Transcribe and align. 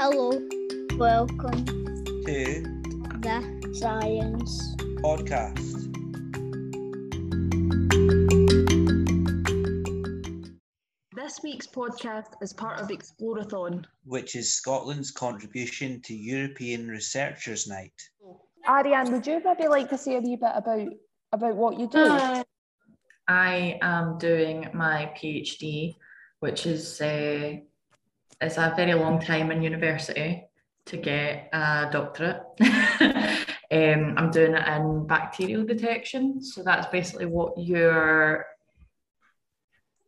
Hello, 0.00 0.30
Welcome 0.96 1.64
to 1.64 2.62
the 3.18 3.72
Science 3.74 4.76
podcast. 5.02 5.58
This 11.16 11.40
week's 11.42 11.66
podcast 11.66 12.34
is 12.40 12.52
part 12.52 12.78
of 12.78 12.90
Explorathon. 12.90 13.86
which 14.04 14.36
is 14.36 14.54
Scotland's 14.54 15.10
contribution 15.10 16.00
to 16.02 16.14
European 16.14 16.86
Researchers' 16.86 17.66
Night. 17.66 18.00
Ariane, 18.68 19.10
would 19.10 19.26
you 19.26 19.42
maybe 19.44 19.66
like 19.66 19.90
to 19.90 19.98
say 19.98 20.14
a 20.14 20.20
wee 20.20 20.36
bit 20.36 20.52
about 20.54 20.86
about 21.32 21.56
what 21.56 21.76
you 21.76 21.88
do? 21.88 22.44
I 23.26 23.80
am 23.82 24.16
doing 24.18 24.68
my 24.72 25.10
PhD, 25.16 25.96
which 26.38 26.66
is 26.66 27.00
uh, 27.00 27.56
it's 28.40 28.56
a 28.56 28.72
very 28.76 28.94
long 28.94 29.20
time 29.20 29.50
in 29.50 29.62
university 29.62 30.44
to 30.86 30.96
get 30.96 31.48
a 31.52 31.88
doctorate. 31.90 32.40
um, 32.60 34.14
I'm 34.16 34.30
doing 34.30 34.54
it 34.54 34.68
in 34.68 35.06
bacterial 35.06 35.64
detection, 35.64 36.42
so 36.42 36.62
that's 36.62 36.86
basically 36.86 37.26
what 37.26 37.58
your 37.58 38.46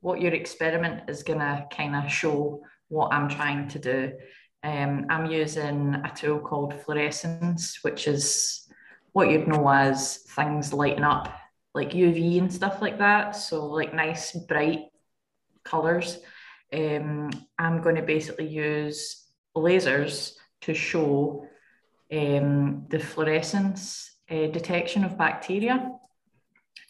what 0.01 0.21
your 0.21 0.33
experiment 0.33 1.11
is 1.11 1.23
gonna 1.23 1.67
kind 1.71 1.95
of 1.95 2.11
show 2.11 2.63
what 2.89 3.13
I'm 3.13 3.29
trying 3.29 3.69
to 3.69 3.79
do. 3.79 4.13
Um, 4.63 5.07
I'm 5.11 5.31
using 5.31 5.95
a 5.95 6.13
tool 6.15 6.39
called 6.39 6.81
fluorescence, 6.83 7.79
which 7.83 8.09
is 8.09 8.67
what 9.13 9.31
you'd 9.31 9.49
know 9.49 9.69
as 9.69 10.19
things 10.19 10.73
lighting 10.73 11.05
up 11.05 11.35
like 11.75 11.91
UV 11.91 12.39
and 12.39 12.53
stuff 12.53 12.81
like 12.81 12.99
that. 12.99 13.33
So 13.37 13.67
like 13.67 13.95
nice 13.95 14.33
bright 14.33 14.87
colors. 15.65 16.19
Um, 16.73 17.31
I'm 17.59 17.83
going 17.83 17.97
to 17.97 18.03
basically 18.03 18.47
use 18.47 19.27
lasers 19.57 20.35
to 20.63 20.75
show 20.75 21.47
um, 22.13 22.87
the 22.89 22.99
fluorescence 22.99 24.17
uh, 24.31 24.47
detection 24.47 25.05
of 25.05 25.19
bacteria 25.19 25.91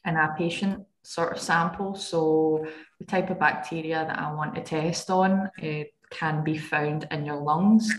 in 0.04 0.16
a 0.16 0.34
patient 0.36 0.86
sort 1.02 1.32
of 1.32 1.40
sample. 1.40 1.94
So 1.94 2.66
the 2.98 3.06
type 3.06 3.30
of 3.30 3.38
bacteria 3.38 4.04
that 4.06 4.18
I 4.18 4.32
want 4.34 4.54
to 4.54 4.62
test 4.62 5.10
on 5.10 5.50
uh, 5.62 5.84
can 6.10 6.44
be 6.44 6.58
found 6.58 7.06
in 7.10 7.24
your 7.24 7.36
lungs. 7.36 7.90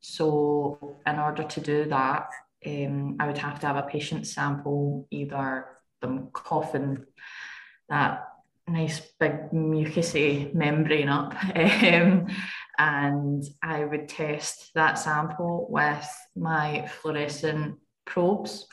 So 0.00 0.96
in 1.06 1.18
order 1.18 1.44
to 1.44 1.60
do 1.60 1.84
that, 1.86 2.28
um, 2.66 3.16
I 3.20 3.26
would 3.26 3.38
have 3.38 3.60
to 3.60 3.66
have 3.66 3.76
a 3.76 3.82
patient 3.82 4.26
sample, 4.26 5.06
either 5.10 5.66
them 6.00 6.28
coughing 6.32 7.04
that 7.88 8.27
nice 8.68 9.00
big 9.18 9.50
mucousy 9.52 10.52
membrane 10.54 11.08
up. 11.08 11.34
Um, 11.58 12.26
and 12.78 13.44
I 13.60 13.84
would 13.84 14.08
test 14.08 14.70
that 14.74 14.98
sample 14.98 15.66
with 15.68 16.08
my 16.36 16.86
fluorescent 16.86 17.76
probes. 18.04 18.66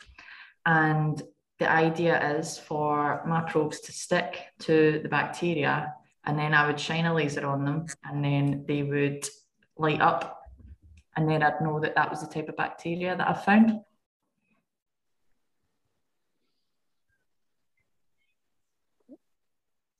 And 0.64 1.20
the 1.58 1.68
idea 1.70 2.38
is 2.38 2.56
for 2.58 3.22
my 3.26 3.40
probes 3.40 3.80
to 3.80 3.92
stick 3.92 4.44
to 4.60 5.00
the 5.02 5.08
bacteria, 5.08 5.92
and 6.24 6.38
then 6.38 6.54
I 6.54 6.66
would 6.66 6.78
shine 6.78 7.06
a 7.06 7.14
laser 7.14 7.46
on 7.46 7.64
them, 7.64 7.86
and 8.04 8.24
then 8.24 8.64
they 8.68 8.82
would 8.82 9.28
light 9.76 10.00
up. 10.00 10.40
And 11.16 11.28
then 11.28 11.42
I'd 11.42 11.60
know 11.60 11.80
that 11.80 11.94
that 11.94 12.10
was 12.10 12.20
the 12.20 12.32
type 12.32 12.48
of 12.48 12.56
bacteria 12.56 13.16
that 13.16 13.28
I 13.28 13.32
found. 13.32 13.80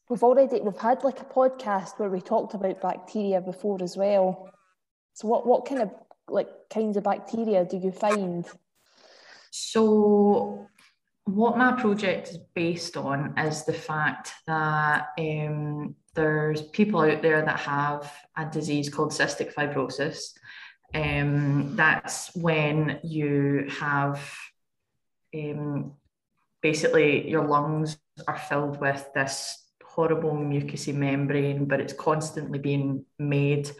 We've 0.09 0.23
already 0.23 0.61
we've 0.61 0.77
had 0.77 1.03
like 1.03 1.21
a 1.21 1.25
podcast 1.25 1.99
where 1.99 2.11
we 2.11 2.21
talked 2.21 2.55
about 2.55 2.81
bacteria 2.81 3.41
before 3.41 3.83
as 3.83 3.97
well. 3.97 4.51
So 5.15 5.27
what 5.29 5.47
what 5.47 5.67
kind 5.67 5.83
of 5.83 5.91
like 6.29 6.49
kinds 6.71 6.97
of 6.97 7.05
bacteria 7.05 7.65
do 7.65 7.77
you 7.77 7.91
find? 7.91 8.47
So, 9.50 10.69
what 11.25 11.56
my 11.56 11.72
project 11.72 12.28
is 12.28 12.39
based 12.55 12.97
on 12.97 13.37
is 13.39 13.65
the 13.65 13.72
fact 13.72 14.33
that 14.47 15.09
um, 15.19 15.97
there's 16.15 16.62
people 16.62 17.00
out 17.00 17.22
there 17.22 17.43
that 17.43 17.61
have 17.61 18.12
a 18.37 18.45
disease 18.47 18.89
called 18.89 19.12
cystic 19.12 19.55
fibrosis. 19.55 20.33
Um, 20.95 21.75
that's 21.75 22.34
when 22.37 23.00
you 23.03 23.66
have 23.81 24.21
um, 25.34 25.93
basically 26.62 27.28
your 27.28 27.47
lungs 27.47 27.99
are 28.28 28.39
filled 28.39 28.81
with 28.81 29.09
this 29.15 29.66
horrible 29.97 30.33
mucousy 30.33 30.95
membrane, 30.95 31.65
but 31.65 31.81
it's 31.81 31.95
constantly 31.95 32.59
being 32.59 33.05
made. 33.19 33.71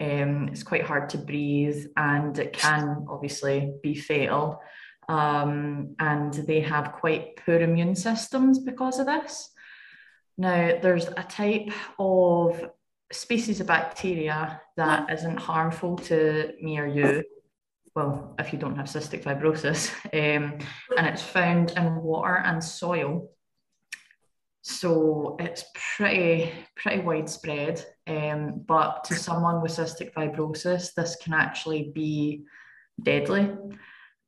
Um, 0.00 0.48
it's 0.48 0.62
quite 0.62 0.84
hard 0.84 1.10
to 1.10 1.18
breathe 1.18 1.86
and 1.96 2.38
it 2.38 2.54
can 2.54 3.04
obviously 3.08 3.74
be 3.82 3.94
fatal. 3.94 4.62
Um, 5.10 5.94
and 5.98 6.32
they 6.32 6.60
have 6.60 6.92
quite 6.92 7.36
poor 7.44 7.60
immune 7.60 7.96
systems 7.96 8.58
because 8.58 8.98
of 8.98 9.06
this. 9.06 9.50
Now, 10.38 10.78
there's 10.80 11.08
a 11.08 11.24
type 11.28 11.70
of 11.98 12.70
species 13.12 13.60
of 13.60 13.66
bacteria 13.66 14.60
that 14.76 15.10
isn't 15.12 15.38
harmful 15.38 15.96
to 15.96 16.52
me 16.62 16.78
or 16.78 16.86
you. 16.86 17.24
Well, 17.94 18.36
if 18.38 18.52
you 18.52 18.58
don't 18.58 18.76
have 18.76 18.86
cystic 18.86 19.24
fibrosis, 19.24 19.92
um, 20.14 20.58
and 20.96 21.06
it's 21.06 21.22
found 21.22 21.72
in 21.72 21.96
water 21.96 22.36
and 22.36 22.62
soil. 22.62 23.28
So 24.68 25.36
it's 25.40 25.64
pretty 25.96 26.52
pretty 26.76 27.00
widespread. 27.00 27.84
Um, 28.06 28.64
but 28.66 29.02
to 29.04 29.14
someone 29.14 29.62
with 29.62 29.72
cystic 29.72 30.12
fibrosis, 30.12 30.92
this 30.92 31.16
can 31.16 31.32
actually 31.32 31.90
be 31.94 32.44
deadly. 33.02 33.50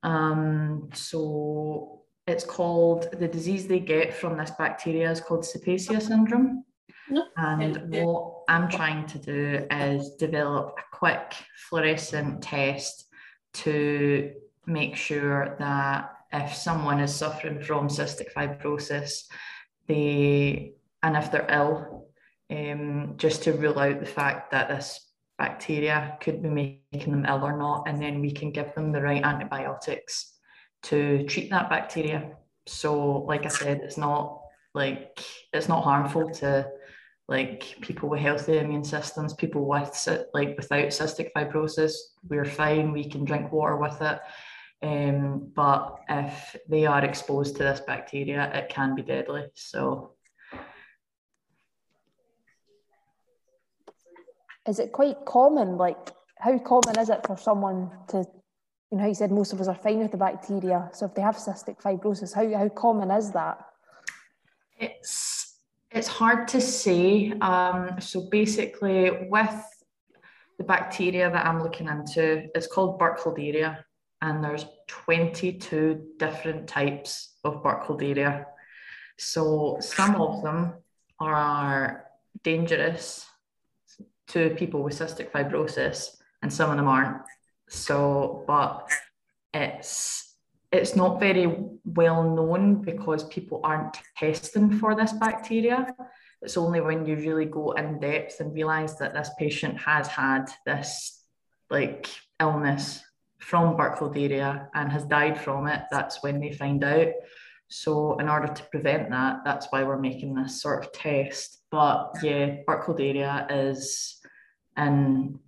Um, 0.02 0.88
so 0.94 2.00
it's 2.26 2.44
called 2.44 3.08
the 3.20 3.28
disease 3.28 3.66
they 3.66 3.80
get 3.80 4.14
from 4.14 4.38
this 4.38 4.52
bacteria 4.52 5.10
is 5.10 5.20
called 5.20 5.44
Cepacia 5.44 6.00
syndrome. 6.00 6.64
And 7.36 7.94
what 7.94 8.44
I'm 8.48 8.70
trying 8.70 9.06
to 9.08 9.18
do 9.18 9.66
is 9.70 10.14
develop 10.14 10.78
a 10.78 10.96
quick 10.96 11.34
fluorescent 11.68 12.42
test 12.42 13.04
to 13.54 14.32
make 14.66 14.96
sure 14.96 15.56
that 15.58 16.12
if 16.32 16.54
someone 16.54 17.00
is 17.00 17.14
suffering 17.14 17.60
from 17.60 17.88
cystic 17.88 18.32
fibrosis, 18.32 19.24
they 19.90 20.74
and 21.02 21.16
if 21.16 21.30
they're 21.32 21.46
ill, 21.50 22.06
um, 22.50 23.14
just 23.16 23.42
to 23.42 23.52
rule 23.52 23.78
out 23.78 24.00
the 24.00 24.06
fact 24.06 24.50
that 24.52 24.68
this 24.68 25.12
bacteria 25.38 26.18
could 26.20 26.42
be 26.42 26.48
making 26.48 27.12
them 27.12 27.26
ill 27.26 27.44
or 27.44 27.56
not, 27.56 27.88
and 27.88 28.00
then 28.00 28.20
we 28.20 28.30
can 28.30 28.50
give 28.50 28.74
them 28.74 28.92
the 28.92 29.00
right 29.00 29.22
antibiotics 29.22 30.34
to 30.84 31.24
treat 31.24 31.50
that 31.50 31.70
bacteria. 31.70 32.36
So, 32.66 33.22
like 33.22 33.46
I 33.46 33.48
said, 33.48 33.80
it's 33.82 33.96
not 33.96 34.42
like 34.74 35.20
it's 35.52 35.68
not 35.68 35.82
harmful 35.82 36.30
to 36.30 36.68
like 37.28 37.76
people 37.80 38.08
with 38.08 38.20
healthy 38.20 38.58
immune 38.58 38.84
systems, 38.84 39.34
people 39.34 39.64
with 39.66 40.28
like 40.34 40.56
without 40.56 40.88
cystic 40.88 41.30
fibrosis, 41.34 41.92
we're 42.28 42.44
fine. 42.44 42.92
We 42.92 43.08
can 43.08 43.24
drink 43.24 43.50
water 43.52 43.76
with 43.76 44.00
it. 44.02 44.20
Um, 44.82 45.52
but 45.54 46.00
if 46.08 46.56
they 46.68 46.86
are 46.86 47.04
exposed 47.04 47.56
to 47.56 47.62
this 47.64 47.80
bacteria, 47.80 48.50
it 48.54 48.70
can 48.70 48.94
be 48.94 49.02
deadly. 49.02 49.46
So 49.54 50.14
Is 54.66 54.78
it 54.78 54.92
quite 54.92 55.24
common? 55.26 55.76
Like 55.76 56.10
how 56.38 56.58
common 56.58 56.98
is 56.98 57.10
it 57.10 57.26
for 57.26 57.36
someone 57.36 57.90
to 58.08 58.18
you 58.90 58.96
know, 58.96 59.02
how 59.02 59.08
you 59.08 59.14
said 59.14 59.30
most 59.30 59.52
of 59.52 59.60
us 59.60 59.68
are 59.68 59.74
fine 59.74 59.98
with 59.98 60.10
the 60.10 60.16
bacteria. 60.16 60.90
So 60.92 61.06
if 61.06 61.14
they 61.14 61.22
have 61.22 61.36
cystic 61.36 61.80
fibrosis, 61.80 62.34
how, 62.34 62.58
how 62.58 62.68
common 62.68 63.10
is 63.10 63.30
that? 63.32 63.66
it's 64.80 65.58
it's 65.90 66.08
hard 66.08 66.48
to 66.48 66.60
say. 66.60 67.32
Um, 67.40 68.00
so 68.00 68.28
basically, 68.30 69.26
with 69.28 69.64
the 70.58 70.64
bacteria 70.64 71.30
that 71.30 71.46
I'm 71.46 71.62
looking 71.62 71.88
into, 71.88 72.48
it's 72.54 72.66
called 72.66 72.98
Burkholderia, 73.00 73.82
and 74.22 74.44
there's 74.44 74.66
22 74.88 76.14
different 76.18 76.68
types 76.68 77.36
of 77.44 77.62
Burkholderia. 77.62 78.46
So 79.18 79.78
some 79.80 80.20
of 80.20 80.42
them 80.42 80.74
are 81.18 82.04
dangerous 82.42 83.26
to 84.28 84.50
people 84.50 84.82
with 84.82 84.98
cystic 84.98 85.30
fibrosis, 85.30 86.16
and 86.42 86.52
some 86.52 86.70
of 86.70 86.76
them 86.76 86.88
aren't. 86.88 87.22
So, 87.68 88.44
but 88.46 88.90
it's 89.52 90.36
it's 90.72 90.94
not 90.94 91.18
very 91.18 91.52
well 91.84 92.22
known 92.22 92.82
because 92.82 93.24
people 93.24 93.60
aren't 93.64 93.98
testing 94.16 94.78
for 94.78 94.94
this 94.94 95.12
bacteria. 95.12 95.94
It's 96.42 96.56
only 96.56 96.80
when 96.80 97.04
you 97.04 97.16
really 97.16 97.44
go 97.44 97.72
in 97.72 97.98
depth 97.98 98.40
and 98.40 98.54
realize 98.54 98.96
that 98.98 99.12
this 99.12 99.30
patient 99.38 99.78
has 99.78 100.06
had 100.06 100.46
this 100.64 101.24
like 101.70 102.08
illness 102.40 103.02
from 103.40 103.76
Burkholderia 103.76 104.68
and 104.74 104.92
has 104.92 105.04
died 105.04 105.40
from 105.40 105.66
it, 105.66 105.82
that's 105.90 106.22
when 106.22 106.40
they 106.40 106.52
find 106.52 106.82
out. 106.84 107.08
So, 107.68 108.18
in 108.18 108.28
order 108.28 108.52
to 108.52 108.62
prevent 108.64 109.10
that, 109.10 109.44
that's 109.44 109.68
why 109.70 109.84
we're 109.84 109.98
making 109.98 110.34
this 110.34 110.60
sort 110.60 110.84
of 110.84 110.92
test. 110.92 111.62
But 111.70 112.12
yeah, 112.22 112.56
Burkholderia 112.68 113.46
is 113.50 114.20
in 114.76 115.38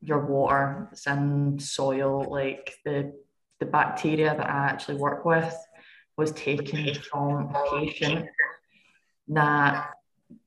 your 0.00 0.24
water, 0.24 0.88
it's 0.92 1.06
in 1.06 1.58
soil, 1.58 2.26
like 2.30 2.74
the 2.84 3.12
the 3.60 3.66
bacteria 3.66 4.34
that 4.36 4.48
I 4.48 4.66
actually 4.66 4.98
work 4.98 5.24
with 5.24 5.54
was 6.16 6.32
taken 6.32 6.94
from 6.94 7.54
a 7.54 7.64
patient 7.78 8.26
that 9.28 9.90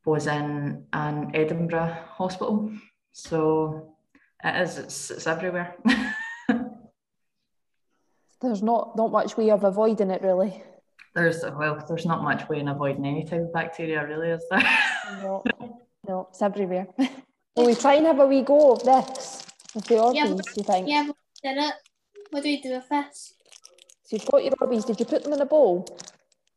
was 0.06 0.28
in 0.28 0.86
an 0.94 1.32
Edinburgh 1.34 1.98
hospital. 2.10 2.72
So 3.12 3.96
it 4.44 4.62
is, 4.62 4.78
it's, 4.78 5.12
it's 5.12 5.28
everywhere. 5.28 5.76
There's 8.42 8.64
not 8.64 8.96
not 8.98 9.12
much 9.12 9.38
way 9.38 9.52
of 9.52 9.64
avoiding 9.64 10.10
it 10.12 10.22
really. 10.22 10.64
there's 11.16 11.44
well, 11.44 11.84
there's 11.88 12.06
not 12.06 12.24
much 12.24 12.48
way 12.50 12.60
in 12.60 12.68
avoiding 12.68 13.06
any 13.06 13.24
type 13.26 13.42
of 13.42 13.54
bacteria, 13.54 14.06
really, 14.08 14.30
is 14.30 14.44
there? 14.50 14.64
No, 15.22 15.44
no, 16.08 16.28
it's 16.32 16.42
everywhere. 16.42 16.88
Will 17.56 17.66
we 17.66 17.76
try 17.76 17.96
and 17.96 18.06
have 18.08 18.20
a 18.20 18.26
wee 18.26 18.42
go 18.42 18.72
of 18.72 18.84
this 18.84 19.46
with 19.76 19.86
the 19.86 19.96
Orbeez, 19.96 20.16
Yeah, 20.16 20.26
you 20.58 20.64
think? 20.64 20.88
Yeah, 20.88 21.04
we 21.04 21.14
did 21.44 21.58
it. 21.58 21.74
What 22.32 22.44
do 22.44 22.50
we 22.50 22.62
do 22.62 22.72
with 22.72 22.90
this? 22.90 23.34
So 24.04 24.16
you've 24.16 24.26
got 24.26 24.44
your 24.44 24.54
Orbeez, 24.54 24.86
did 24.86 25.00
you 25.00 25.06
put 25.06 25.24
them 25.24 25.34
in 25.34 25.42
a 25.42 25.46
bowl? 25.46 25.86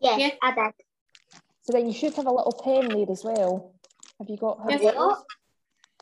Yes, 0.01 0.19
Yeah. 0.21 0.31
I 0.43 0.55
did. 0.55 0.73
So 1.63 1.73
then 1.73 1.87
you 1.89 1.93
should 1.93 2.15
have 2.15 2.27
a 2.27 2.31
little 2.33 2.53
pen 2.63 2.89
there 2.89 3.11
as 3.11 3.25
well. 3.25 3.75
Have 4.19 4.29
you 4.31 4.37
got 4.37 4.71
have 4.71 4.83
Yeah. 4.83 4.93
you- 4.93 5.17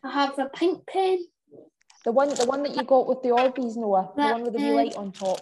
I 0.05 0.11
have 0.11 0.39
a 0.39 0.47
pink 0.51 0.87
pen. 0.87 1.19
the 2.05 2.13
one 2.13 2.29
the 2.29 2.45
one 2.47 2.63
that 2.65 2.75
you 2.77 2.83
got 2.83 3.07
with 3.07 3.23
the 3.23 3.29
Orbeez, 3.31 3.77
Noah? 3.77 4.13
The 4.17 4.23
one 4.23 4.43
with 4.43 4.53
the 4.55 4.59
wee 4.59 4.65
pen. 4.65 4.77
light 4.77 4.97
on 4.97 5.13
top. 5.13 5.39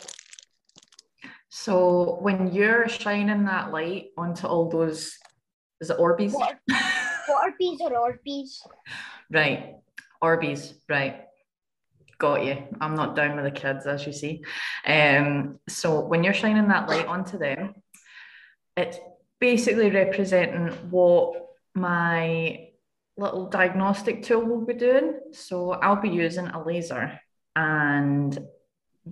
So 1.50 2.19
when 2.20 2.52
you're 2.55 2.88
shining 2.88 3.44
that 3.44 3.73
light 3.73 4.11
onto 4.17 4.47
all 4.47 4.70
those, 4.70 5.19
is 5.81 5.91
it 5.91 5.99
Orbeez? 5.99 6.32
What, 6.32 6.58
what 7.26 7.52
are 7.52 7.93
or 7.93 8.12
Orbeez? 8.12 8.61
Right, 9.32 9.76
Orbeez, 10.23 10.75
right. 10.88 11.26
Got 12.19 12.44
you. 12.44 12.64
I'm 12.81 12.97
not 12.97 13.14
down 13.14 13.37
with 13.37 13.44
the 13.44 13.52
kids, 13.52 13.87
as 13.87 14.05
you 14.06 14.12
see. 14.12 14.43
Um, 14.85 15.61
so 15.69 16.05
when 16.05 16.25
you're 16.25 16.35
shining 16.35 16.67
that 16.69 16.88
light 16.88 17.06
onto 17.06 17.38
them, 17.38 17.75
it's 18.76 18.99
basically 19.41 19.91
representing 19.91 20.69
what 20.91 21.47
my 21.75 22.70
little 23.17 23.47
diagnostic 23.47 24.25
tool 24.25 24.44
will 24.44 24.67
be 24.67 24.75
doing. 24.75 25.20
So 25.32 25.70
I'll 25.70 26.02
be 26.02 26.11
using 26.11 26.49
a 26.49 26.62
laser, 26.62 27.20
and 27.55 28.37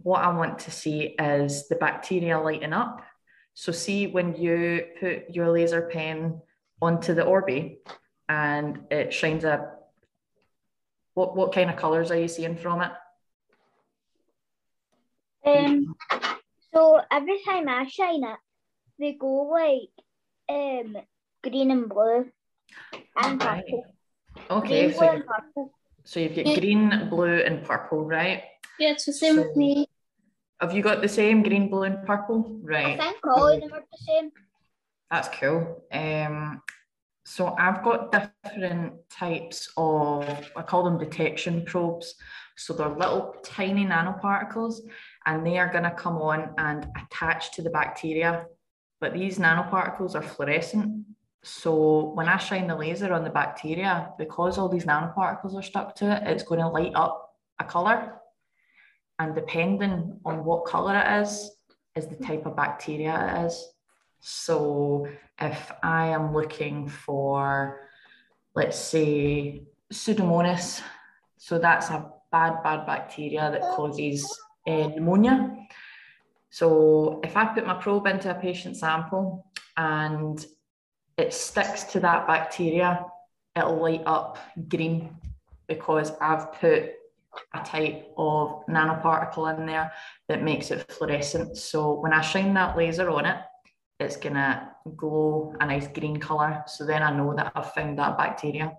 what 0.03 0.23
I 0.23 0.33
want 0.33 0.59
to 0.61 0.71
see 0.71 1.15
is 1.19 1.69
the 1.69 1.77
bacteria 1.77 2.39
lighting 2.39 2.73
up. 2.73 3.03
So 3.55 3.73
see 3.73 4.07
when 4.07 4.35
you 4.37 4.85
put 5.01 5.31
your 5.31 5.51
laser 5.51 5.83
pen 5.83 6.41
onto 6.81 7.15
the 7.15 7.25
Orbi 7.25 7.79
and 8.29 8.81
it 8.91 9.13
shines 9.13 9.45
a 9.45 9.73
what 11.15 11.35
what 11.37 11.53
kind 11.53 11.69
of 11.71 11.77
colours 11.77 12.11
are 12.13 12.19
you 12.21 12.29
seeing 12.29 12.57
from 12.57 12.83
it? 12.83 12.93
Um, 15.45 15.95
so 16.75 17.01
every 17.11 17.41
time 17.45 17.69
I 17.69 17.87
shine 17.89 18.23
it, 18.23 18.39
they 18.99 19.13
go 19.15 19.49
like 19.51 19.91
um 20.49 20.97
green 21.43 21.71
and 21.71 21.89
blue 21.89 22.31
and 23.17 23.43
Right. 23.43 23.65
purple. 23.65 23.85
Okay, 24.51 24.87
green, 24.87 24.93
so, 24.93 24.99
blue, 25.01 25.07
you- 25.07 25.13
and 25.17 25.27
purple. 25.27 25.73
so 26.05 26.21
you've 26.21 26.37
got 26.37 26.45
green, 26.61 27.09
blue, 27.11 27.39
and 27.41 27.65
purple, 27.65 28.05
right? 28.05 28.45
Yeah, 28.79 28.91
it's 28.93 29.05
the 29.07 29.13
same 29.13 29.35
So- 29.37 29.43
with 29.49 29.57
me. 29.57 29.88
Have 30.61 30.75
you 30.75 30.83
got 30.83 31.03
the 31.03 31.09
same 31.09 31.43
green, 31.43 31.69
blue, 31.69 31.85
and 31.85 32.05
purple? 32.05 32.59
Right. 32.63 32.99
I 33.01 33.13
think 33.13 33.19
all 33.25 33.47
of 33.47 33.61
them 33.61 33.73
are 33.73 33.81
the 33.81 33.99
same. 34.07 34.31
That's 35.11 35.29
cool. 35.39 35.85
Um, 35.93 36.61
so 37.25 37.55
I've 37.59 37.85
got 37.85 38.11
different 38.11 38.95
types 39.11 39.71
of, 39.77 40.51
I 40.57 40.63
call 40.63 40.85
them 40.85 40.99
detection 40.99 41.65
probes. 41.65 42.15
So 42.57 42.73
they're 42.73 42.89
little 42.89 43.37
tiny 43.45 43.85
nanoparticles 43.85 44.81
and 45.27 45.47
they 45.47 45.59
are 45.59 45.71
going 45.71 45.85
to 45.85 45.93
come 45.93 46.17
on 46.17 46.55
and 46.59 46.87
attach 46.97 47.53
to 47.53 47.63
the 47.63 47.71
bacteria. 47.71 48.47
But 49.01 49.13
these 49.13 49.39
nanoparticles 49.39 50.15
are 50.15 50.23
fluorescent. 50.23 51.05
So 51.45 52.13
when 52.15 52.29
I 52.29 52.37
shine 52.39 52.67
the 52.67 52.75
laser 52.75 53.13
on 53.13 53.23
the 53.23 53.31
bacteria, 53.31 54.11
because 54.19 54.59
all 54.59 54.69
these 54.69 54.87
nanoparticles 54.87 55.55
are 55.55 55.63
stuck 55.63 55.95
to 55.97 56.17
it, 56.17 56.27
it's 56.27 56.43
going 56.43 56.61
to 56.61 56.69
light 56.69 56.93
up 56.97 57.37
a 57.61 57.65
color. 57.65 58.15
And 59.19 59.35
depending 59.35 60.21
on 60.25 60.45
what 60.45 60.65
color 60.65 60.97
it 60.97 61.23
is, 61.23 61.51
is 61.97 62.07
the 62.07 62.17
type 62.17 62.47
of 62.47 62.57
bacteria 62.57 63.15
it 63.43 63.47
is. 63.47 63.73
So 64.21 65.09
if 65.41 65.73
I 65.83 66.09
am 66.09 66.33
looking 66.33 66.89
for, 66.89 67.89
let's 68.55 68.79
say, 68.79 69.63
Pseudomonas, 69.93 70.83
so 71.37 71.59
that's 71.59 71.89
a 71.91 72.11
bad, 72.31 72.63
bad 72.63 72.87
bacteria 72.87 73.51
that 73.51 73.63
causes 73.63 74.25
uh, 74.67 74.89
pneumonia. 74.89 75.57
So 76.51 77.21
if 77.25 77.37
I 77.37 77.47
put 77.47 77.67
my 77.67 77.75
probe 77.75 78.07
into 78.07 78.31
a 78.31 78.35
patient 78.35 78.77
sample 78.77 79.47
and 79.77 80.45
it 81.17 81.33
sticks 81.33 81.85
to 81.85 82.01
that 82.01 82.27
bacteria, 82.27 83.05
it'll 83.57 83.81
light 83.81 84.03
up 84.07 84.39
green 84.69 85.17
because 85.67 86.13
I've 86.21 86.53
put 86.55 86.93
a 87.55 87.63
type 87.65 88.07
of 88.17 88.65
nanoparticle 88.69 89.59
in 89.59 89.67
there 89.67 89.93
that 90.29 90.43
makes 90.43 90.71
it 90.71 90.91
fluorescent. 90.91 91.57
So 91.57 92.01
when 92.01 92.13
I 92.13 92.21
shine 92.21 92.55
that 92.55 92.77
laser 92.77 93.11
on 93.11 93.27
it, 93.27 93.39
it's 94.01 94.17
gonna 94.17 94.71
glow 94.97 95.55
a 95.61 95.67
nice 95.67 95.89
green 95.89 96.19
color. 96.19 96.63
So 96.67 96.87
then 96.87 97.03
I 97.03 97.11
know 97.11 97.35
that 97.35 97.53
I've 97.55 97.73
found 97.73 97.99
that 97.99 98.17
bacteria. 98.17 98.73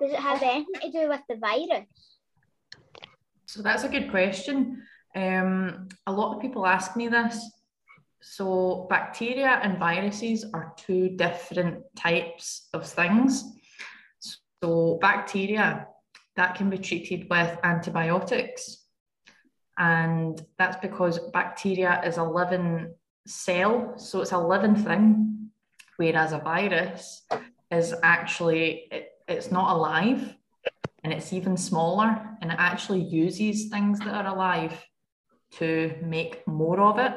Does 0.00 0.12
it 0.12 0.18
have 0.18 0.42
anything 0.42 0.80
to 0.80 0.90
do 0.90 1.08
with 1.08 1.20
the 1.28 1.36
virus? 1.36 1.86
So 3.46 3.62
that's 3.62 3.84
a 3.84 3.88
good 3.88 4.10
question. 4.10 4.82
Um, 5.14 5.88
a 6.06 6.12
lot 6.12 6.34
of 6.34 6.40
people 6.40 6.66
ask 6.66 6.96
me 6.96 7.08
this. 7.08 7.50
So 8.22 8.86
bacteria 8.88 9.60
and 9.62 9.78
viruses 9.78 10.46
are 10.54 10.72
two 10.76 11.10
different 11.10 11.82
types 11.96 12.68
of 12.72 12.86
things. 12.86 13.44
So 14.62 14.98
bacteria 15.02 15.88
that 16.36 16.54
can 16.54 16.70
be 16.70 16.78
treated 16.78 17.28
with 17.28 17.58
antibiotics, 17.62 18.84
and 19.78 20.40
that's 20.58 20.76
because 20.76 21.18
bacteria 21.32 22.02
is 22.04 22.16
a 22.16 22.24
living 22.24 22.94
cell, 23.26 23.94
so 23.96 24.20
it's 24.20 24.32
a 24.32 24.38
living 24.38 24.76
thing, 24.76 25.50
whereas 25.96 26.32
a 26.32 26.38
virus 26.38 27.22
is 27.70 27.94
actually 28.02 28.88
it, 28.90 29.08
it's 29.28 29.50
not 29.50 29.74
alive 29.74 30.34
and 31.04 31.12
it's 31.12 31.32
even 31.32 31.56
smaller 31.56 32.20
and 32.40 32.50
it 32.50 32.56
actually 32.58 33.00
uses 33.00 33.68
things 33.68 33.98
that 34.00 34.14
are 34.14 34.34
alive 34.34 34.84
to 35.52 35.94
make 36.02 36.46
more 36.46 36.80
of 36.80 36.98
it. 36.98 37.14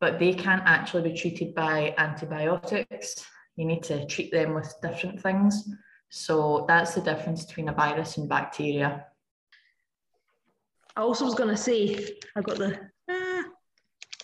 But 0.00 0.18
they 0.18 0.34
can't 0.34 0.62
actually 0.64 1.10
be 1.10 1.16
treated 1.16 1.54
by 1.54 1.94
antibiotics. 1.98 3.24
You 3.56 3.64
need 3.64 3.82
to 3.84 4.06
treat 4.06 4.30
them 4.30 4.54
with 4.54 4.72
different 4.80 5.20
things 5.20 5.68
so 6.10 6.64
that's 6.68 6.94
the 6.94 7.00
difference 7.00 7.44
between 7.44 7.68
a 7.68 7.72
virus 7.72 8.16
and 8.16 8.28
bacteria 8.28 9.04
I 10.98 11.02
also 11.02 11.24
was 11.24 11.36
going 11.36 11.50
to 11.50 11.56
say, 11.56 12.08
I've 12.34 12.42
got 12.42 12.58
the. 12.58 12.76
Ah, 13.08 13.44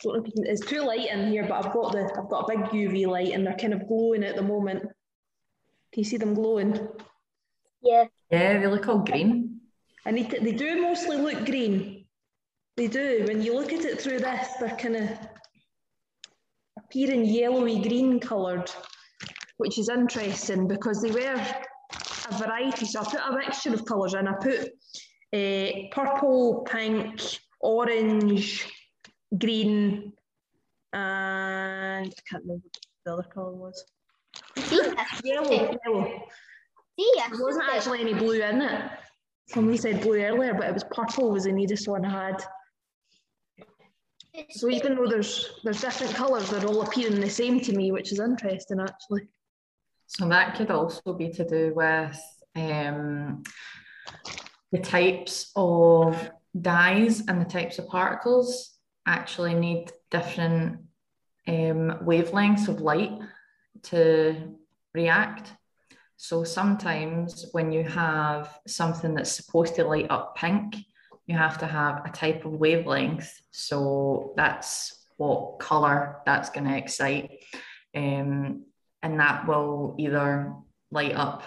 don't 0.03 0.17
know 0.17 0.25
if 0.25 0.35
can, 0.35 0.45
it's 0.45 0.67
too 0.67 0.81
light 0.81 1.09
in 1.09 1.31
here, 1.31 1.47
but 1.49 1.65
I've 1.65 1.73
got 1.73 1.93
the 1.93 2.13
I've 2.19 2.29
got 2.29 2.51
a 2.51 2.57
big 2.57 2.65
UV 2.71 3.07
light 3.07 3.33
and 3.33 3.47
they're 3.47 3.55
kind 3.55 3.75
of 3.75 3.87
glowing 3.87 4.25
at 4.25 4.35
the 4.35 4.43
moment. 4.43 4.83
Can 4.83 6.03
you 6.03 6.05
see 6.05 6.17
them 6.17 6.35
glowing? 6.35 6.89
Yeah. 7.81 8.07
yeah 8.29 8.59
they 8.59 8.67
look 8.67 8.89
all 8.89 8.99
green 8.99 9.61
And 10.05 10.19
they, 10.19 10.23
they 10.23 10.51
do 10.51 10.83
mostly 10.83 11.17
look 11.17 11.47
green. 11.47 12.07
They 12.77 12.89
do. 12.89 13.25
When 13.29 13.41
you 13.41 13.55
look 13.55 13.73
at 13.73 13.85
it 13.85 14.01
through 14.01 14.19
this, 14.19 14.49
they're 14.59 14.77
kind 14.77 14.97
of 14.97 15.11
appearing 16.77 17.25
yellowy 17.25 17.81
green 17.83 18.19
coloured, 18.19 18.69
which 19.59 19.79
is 19.79 19.89
interesting 19.89 20.67
because 20.67 21.01
they 21.01 21.13
were 21.13 21.41
a 22.31 22.39
variety. 22.39 22.87
So 22.87 23.01
I 23.01 23.05
put 23.05 23.21
a 23.21 23.33
mixture 23.33 23.75
of 23.75 23.85
colours 23.85 24.15
in. 24.15 24.29
I 24.29 24.35
put 24.35 24.71
uh, 25.35 25.89
purple, 25.91 26.67
pink, 26.71 27.21
orange, 27.61 28.67
green, 29.39 30.13
and 30.93 32.07
I 32.07 32.31
can't 32.31 32.43
remember 32.43 32.65
what 32.65 33.05
the 33.05 33.13
other 33.13 33.29
colour 33.35 33.55
was. 33.55 33.85
Yellow, 35.25 35.51
yellow. 35.51 36.23
See, 36.99 37.13
There 37.17 37.45
wasn't 37.45 37.65
actually 37.73 38.01
any 38.01 38.15
blue 38.15 38.41
in 38.41 38.63
it. 38.63 38.91
Somebody 39.49 39.77
said 39.77 40.01
blue 40.01 40.21
earlier, 40.21 40.55
but 40.55 40.69
it 40.69 40.75
was 40.75 40.85
purple 40.85 41.31
was 41.31 41.45
the 41.45 41.53
neatest 41.53 41.89
one 41.89 42.05
I 42.05 42.27
had. 42.27 42.45
So 44.51 44.69
even 44.69 44.97
though 44.97 45.07
there's 45.07 45.61
there's 45.63 45.81
different 45.81 46.15
colours, 46.15 46.51
they're 46.51 46.67
all 46.67 46.83
appearing 46.83 47.21
the 47.21 47.31
same 47.31 47.61
to 47.61 47.73
me, 47.73 47.93
which 47.93 48.11
is 48.13 48.21
interesting 48.21 48.81
actually. 48.81 49.29
So 50.07 50.29
that 50.29 50.57
could 50.57 50.71
also 50.71 51.13
be 51.13 51.31
to 51.31 51.49
do 51.49 51.73
with 51.75 52.21
um, 52.55 53.43
the 54.71 54.79
types 54.79 55.51
of 55.57 56.31
dyes 56.61 57.23
and 57.27 57.41
the 57.41 57.51
types 57.51 57.79
of 57.79 57.89
particles 57.89 58.79
actually 59.07 59.55
need 59.55 59.91
different 60.11 60.79
um, 61.47 61.99
wavelengths 62.05 62.69
of 62.69 62.81
light 62.81 63.19
to 63.83 64.57
react. 64.95 65.53
So 66.17 66.45
sometimes 66.45 67.47
when 67.53 67.73
you 67.73 67.85
have 67.85 68.59
something 68.67 69.15
that's 69.15 69.33
supposed 69.33 69.75
to 69.77 69.85
light 69.85 70.11
up 70.11 70.37
pink, 70.37 70.77
you 71.27 71.37
have 71.37 71.59
to 71.59 71.67
have 71.67 72.03
a 72.07 72.11
type 72.11 72.45
of 72.45 72.53
wavelength. 72.53 73.31
So 73.51 74.33
that's 74.37 75.07
what 75.17 75.59
color 75.59 76.17
that's 76.25 76.51
going 76.51 76.67
to 76.67 76.77
excite. 76.77 77.31
Um, 77.95 78.65
and 79.05 79.21
that 79.21 79.47
will 79.47 79.95
either 79.99 80.53
light 80.91 81.15
up 81.15 81.43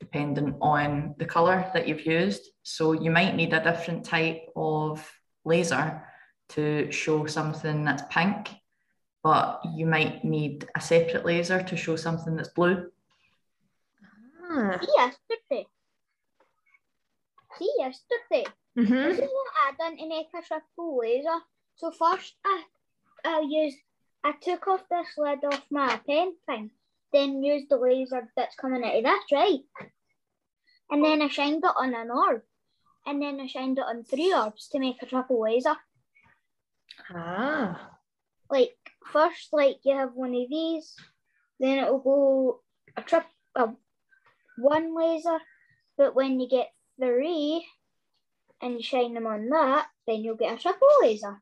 dependent 0.00 0.56
on 0.60 1.14
the 1.18 1.24
color 1.24 1.70
that 1.72 1.88
you've 1.88 2.04
used. 2.04 2.42
So 2.62 2.92
you 2.92 3.10
might 3.10 3.36
need 3.36 3.52
a 3.54 3.62
different 3.62 4.04
type 4.04 4.42
of 4.56 5.08
laser 5.44 6.02
to 6.50 6.90
show 6.90 7.26
something 7.26 7.84
that's 7.84 8.02
pink, 8.10 8.50
but 9.22 9.60
you 9.76 9.86
might 9.86 10.24
need 10.24 10.68
a 10.76 10.80
separate 10.80 11.24
laser 11.24 11.62
to 11.62 11.76
show 11.76 11.96
something 11.96 12.36
that's 12.36 12.50
blue. 12.50 12.90
Ah. 14.50 14.78
See 14.80 14.92
yesterday. 14.96 15.66
See 17.58 17.72
yesterday. 17.78 18.46
This 19.02 19.18
hmm 19.18 19.18
is 19.18 19.30
what 19.30 19.52
I 19.66 19.72
done 19.78 19.96
to 19.98 20.08
make 20.08 20.28
a 20.34 20.42
triple 20.42 20.98
laser. 20.98 21.38
So 21.76 21.90
first 21.92 22.34
I 22.44 22.64
I 23.24 23.40
used 23.48 23.78
I 24.24 24.32
took 24.40 24.66
off 24.68 24.82
this 24.90 25.08
lid 25.16 25.44
off 25.44 25.62
my 25.70 26.00
pen 26.06 26.34
thing, 26.46 26.70
then 27.12 27.42
use 27.42 27.64
the 27.68 27.76
laser 27.76 28.28
that's 28.36 28.56
coming 28.56 28.84
out 28.84 28.96
of 28.96 29.04
this, 29.04 29.24
right? 29.32 29.60
And 30.90 31.04
then 31.04 31.22
I 31.22 31.28
shined 31.28 31.64
it 31.64 31.70
on 31.76 31.94
an 31.94 32.10
orb. 32.10 32.42
And 33.06 33.22
then 33.22 33.40
I 33.40 33.46
shined 33.46 33.78
it 33.78 33.84
on 33.84 34.04
three 34.04 34.32
orbs 34.34 34.68
to 34.68 34.78
make 34.78 35.02
a 35.02 35.06
triple 35.06 35.40
laser. 35.40 35.76
Ah. 37.14 37.90
Like 38.50 38.76
first 39.12 39.48
like 39.52 39.78
you 39.84 39.96
have 39.96 40.14
one 40.14 40.34
of 40.34 40.48
these, 40.50 40.94
then 41.60 41.78
it'll 41.78 42.00
go 42.00 42.60
a 42.96 43.02
trip 43.02 43.24
a 43.54 43.70
one 44.58 44.96
laser, 44.96 45.38
but 45.96 46.14
when 46.14 46.40
you 46.40 46.48
get 46.48 46.68
three 47.00 47.64
and 48.60 48.74
you 48.74 48.82
shine 48.82 49.14
them 49.14 49.26
on 49.26 49.48
that, 49.50 49.86
then 50.06 50.22
you'll 50.22 50.36
get 50.36 50.58
a 50.58 50.62
triple 50.62 50.88
laser. 51.00 51.40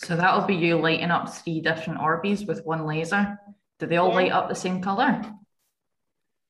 So 0.00 0.16
that'll 0.16 0.46
be 0.46 0.54
you 0.54 0.78
lighting 0.78 1.10
up 1.10 1.28
three 1.28 1.60
different 1.60 2.00
Orbeez 2.00 2.46
with 2.46 2.64
one 2.64 2.86
laser. 2.86 3.38
Do 3.78 3.86
they 3.86 3.96
all 3.96 4.08
Yeah. 4.10 4.14
light 4.16 4.32
up 4.32 4.48
the 4.48 4.54
same 4.54 4.80
color? 4.82 5.22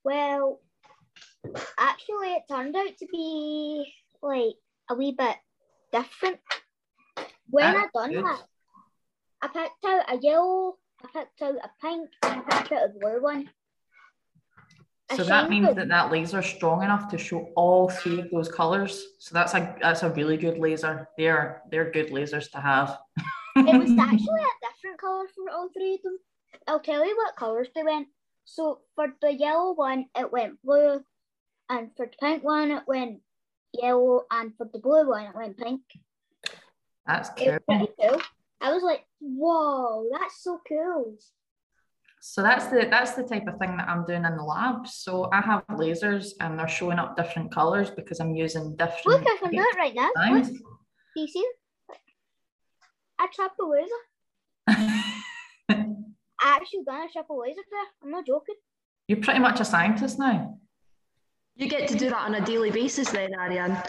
Well, 0.05 0.61
actually, 1.77 2.33
it 2.35 2.45
turned 2.49 2.75
out 2.75 2.97
to 2.99 3.07
be 3.07 3.93
like 4.23 4.57
a 4.91 4.95
wee 4.95 5.13
bit 5.13 5.37
different. 5.93 6.41
When 7.51 7.65
I 7.67 7.73
That's 7.73 7.93
done 7.93 8.13
good. 8.13 8.25
that, 8.25 8.43
I 9.43 9.49
picked 9.49 9.85
out 9.85 10.13
a 10.13 10.17
yellow, 10.19 10.79
I 11.03 11.09
picked 11.13 11.43
out 11.43 11.57
a 11.57 11.71
pink, 11.81 12.11
and 12.23 12.43
I 12.47 12.59
picked 12.61 12.73
out 12.73 12.85
a 12.91 12.99
blue 12.99 13.23
one. 13.23 13.51
So 15.17 15.25
that 15.25 15.49
means 15.49 15.75
that 15.75 15.89
that 15.89 16.11
laser 16.11 16.41
is 16.41 16.47
strong 16.47 16.83
enough 16.83 17.09
to 17.09 17.19
show 17.19 17.51
all 17.57 17.89
three 17.89 18.21
of 18.21 18.31
those 18.31 18.51
colors. 18.51 19.03
So 19.19 19.33
that's 19.33 19.55
a 19.55 19.75
that's 19.81 20.03
a 20.03 20.11
really 20.11 20.37
good 20.37 20.59
laser. 20.59 21.09
They're 21.17 21.63
they're 21.71 21.91
good 21.91 22.09
lasers 22.11 22.51
to 22.53 22.59
have. 22.61 22.99
it 23.57 23.79
was 23.79 23.91
actually 23.99 24.43
a 24.43 24.67
different 24.67 25.01
colour 25.01 25.27
for 25.35 25.51
all 25.51 25.71
three 25.71 25.95
of 25.95 26.03
them. 26.03 26.19
I'll 26.67 26.81
tell 26.81 27.07
you 27.07 27.17
what 27.17 27.37
colours 27.37 27.69
they 27.75 27.83
went. 27.83 28.09
So 28.45 28.81
for 28.95 29.09
the 29.21 29.33
yellow 29.33 29.75
one, 29.75 30.07
it 30.17 30.33
went 30.33 30.63
blue, 30.63 31.03
and 31.69 31.91
for 31.97 32.07
the 32.07 32.17
pink 32.21 32.43
one, 32.43 32.71
it 32.71 32.85
went 32.87 33.21
yellow, 33.73 34.23
and 34.31 34.53
for 34.57 34.69
the 34.73 34.79
blue 34.79 35.09
one, 35.09 35.27
it 35.27 35.35
went 35.35 35.59
pink. 35.59 35.83
That's 37.07 37.31
It 37.37 37.51
was 37.51 37.61
cool. 37.67 37.79
pretty 37.79 37.93
cool. 38.01 38.23
I 38.61 38.73
was 38.73 38.83
like, 38.83 39.07
whoa, 39.21 40.09
that's 40.13 40.43
so 40.43 40.61
cool. 40.67 41.17
So 42.21 42.43
that's 42.43 42.67
the 42.67 42.89
that's 42.91 43.13
the 43.13 43.23
type 43.23 43.47
of 43.47 43.59
thing 43.59 43.77
that 43.77 43.89
I'm 43.89 44.05
doing 44.05 44.25
in 44.25 44.37
the 44.37 44.43
lab. 44.43 44.89
So 44.89 45.31
I 45.33 45.41
have 45.41 45.65
lasers 45.69 46.33
and 46.41 46.59
they're 46.59 46.69
showing 46.69 46.99
up 46.99 47.17
different 47.17 47.55
colors 47.55 47.91
because 47.91 48.19
I'm 48.19 48.35
using 48.35 48.75
different. 48.77 49.07
Look, 49.07 49.23
I 49.23 49.37
can 49.41 49.53
do 49.53 49.61
it 49.61 49.77
right 49.77 49.95
now. 49.95 50.11
Look, 50.33 50.47
do 50.47 51.21
you 51.21 51.29
see? 51.29 51.47
I 53.21 53.29
trapped 53.33 53.61
a 53.61 53.67
laser. 53.67 54.03
I 56.41 56.57
actually 56.57 56.85
done 56.85 57.07
a 57.09 57.13
triple 57.13 57.41
laser 57.41 57.61
there. 57.71 57.81
I'm 58.03 58.11
not 58.11 58.27
joking. 58.27 58.55
You're 59.09 59.21
pretty 59.21 59.41
much 59.41 59.61
a 59.61 59.65
scientist 59.65 60.19
now. 60.19 60.59
You 61.57 61.69
get 61.69 61.89
to 61.89 61.97
do 61.97 62.11
that 62.11 62.19
on 62.19 62.37
a 62.37 62.45
daily 62.45 62.71
basis 62.71 63.11
then, 63.11 63.31
Ariane. 63.35 63.83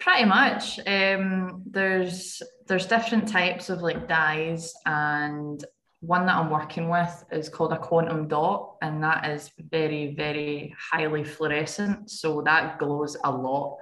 Pretty 0.00 0.24
much. 0.24 0.80
Um, 0.86 1.62
there's 1.66 2.42
there's 2.66 2.86
different 2.86 3.28
types 3.28 3.70
of 3.70 3.80
like 3.80 4.08
dyes, 4.08 4.74
and 4.84 5.64
one 6.00 6.26
that 6.26 6.36
I'm 6.36 6.50
working 6.50 6.88
with 6.88 7.24
is 7.30 7.48
called 7.48 7.72
a 7.72 7.78
quantum 7.78 8.26
dot, 8.26 8.76
and 8.82 9.02
that 9.04 9.28
is 9.30 9.52
very 9.70 10.14
very 10.14 10.74
highly 10.90 11.22
fluorescent. 11.22 12.10
So 12.10 12.42
that 12.42 12.78
glows 12.78 13.16
a 13.22 13.30
lot. 13.30 13.78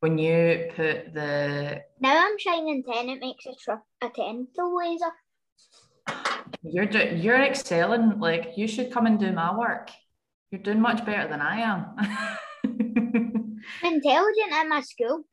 When 0.00 0.18
you 0.18 0.70
put 0.76 1.14
the 1.14 1.80
Now 2.00 2.26
I'm 2.26 2.38
shining 2.38 2.84
10, 2.84 3.08
it 3.08 3.20
makes 3.20 3.46
a, 3.46 3.54
tri- 3.58 3.78
a 4.02 4.10
10 4.10 4.48
full 4.54 4.76
laser. 4.76 5.10
You're 6.62 6.86
do, 6.86 6.98
you're 7.16 7.42
excelling. 7.42 8.18
Like 8.20 8.56
you 8.56 8.66
should 8.68 8.92
come 8.92 9.06
and 9.06 9.18
do 9.18 9.32
my 9.32 9.56
work. 9.56 9.90
You're 10.50 10.62
doing 10.62 10.80
much 10.80 11.04
better 11.04 11.28
than 11.28 11.40
I 11.40 11.60
am. 11.60 11.96
Intelligent 13.82 14.52
at 14.52 14.68
my 14.68 14.80
school. 14.80 15.24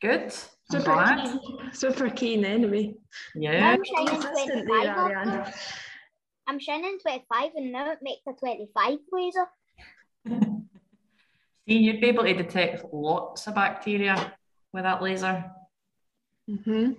Good. 0.00 0.32
Super 0.70 1.04
keen. 1.04 1.40
Super 1.72 2.10
keen 2.10 2.44
anyway. 2.44 2.94
Yeah. 3.34 3.70
I'm 3.70 3.84
shining 3.84 4.20
25 4.20 4.66
there, 4.66 4.92
of 4.92 4.98
Ariane. 4.98 5.28
them. 5.28 5.52
I'm 6.46 6.58
shining 6.58 6.98
25 7.00 7.50
and 7.56 7.72
now 7.72 7.90
it 7.92 7.98
makes 8.02 8.22
a 8.26 8.32
25 8.32 8.98
laser. 9.12 9.46
See, 11.68 11.78
you'd 11.78 12.00
be 12.00 12.08
able 12.08 12.24
to 12.24 12.34
detect 12.34 12.84
lots 12.92 13.46
of 13.46 13.54
bacteria 13.54 14.34
with 14.72 14.82
that 14.82 15.02
laser. 15.02 15.44
hmm 16.48 16.92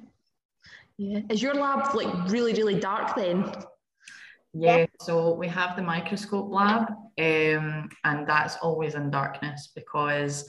Yeah. 0.97 1.21
Is 1.29 1.41
your 1.41 1.55
lab 1.55 1.95
like 1.95 2.29
really, 2.29 2.53
really 2.53 2.79
dark 2.79 3.15
then? 3.15 3.51
Yeah, 4.53 4.85
so 5.01 5.33
we 5.33 5.47
have 5.47 5.75
the 5.75 5.81
microscope 5.81 6.51
lab, 6.51 6.91
um, 6.91 7.89
and 8.03 8.27
that's 8.27 8.57
always 8.57 8.93
in 8.93 9.09
darkness 9.09 9.71
because 9.73 10.47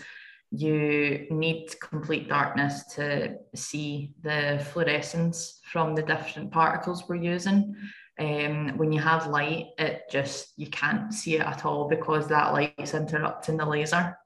you 0.51 1.27
need 1.31 1.75
complete 1.81 2.29
darkness 2.29 2.85
to 2.95 3.37
see 3.55 4.13
the 4.23 4.65
fluorescence 4.73 5.61
from 5.73 5.95
the 5.95 6.03
different 6.03 6.53
particles 6.53 7.09
we're 7.09 7.17
using. 7.17 7.75
Um, 8.21 8.77
when 8.77 8.93
you 8.93 9.01
have 9.01 9.27
light, 9.27 9.69
it 9.79 10.03
just 10.11 10.53
you 10.57 10.67
can't 10.67 11.13
see 11.13 11.37
it 11.37 11.41
at 11.41 11.65
all 11.65 11.89
because 11.89 12.29
that 12.29 12.53
light's 12.53 12.93
interrupting 12.93 13.57
the 13.57 13.67
laser. 13.67 14.17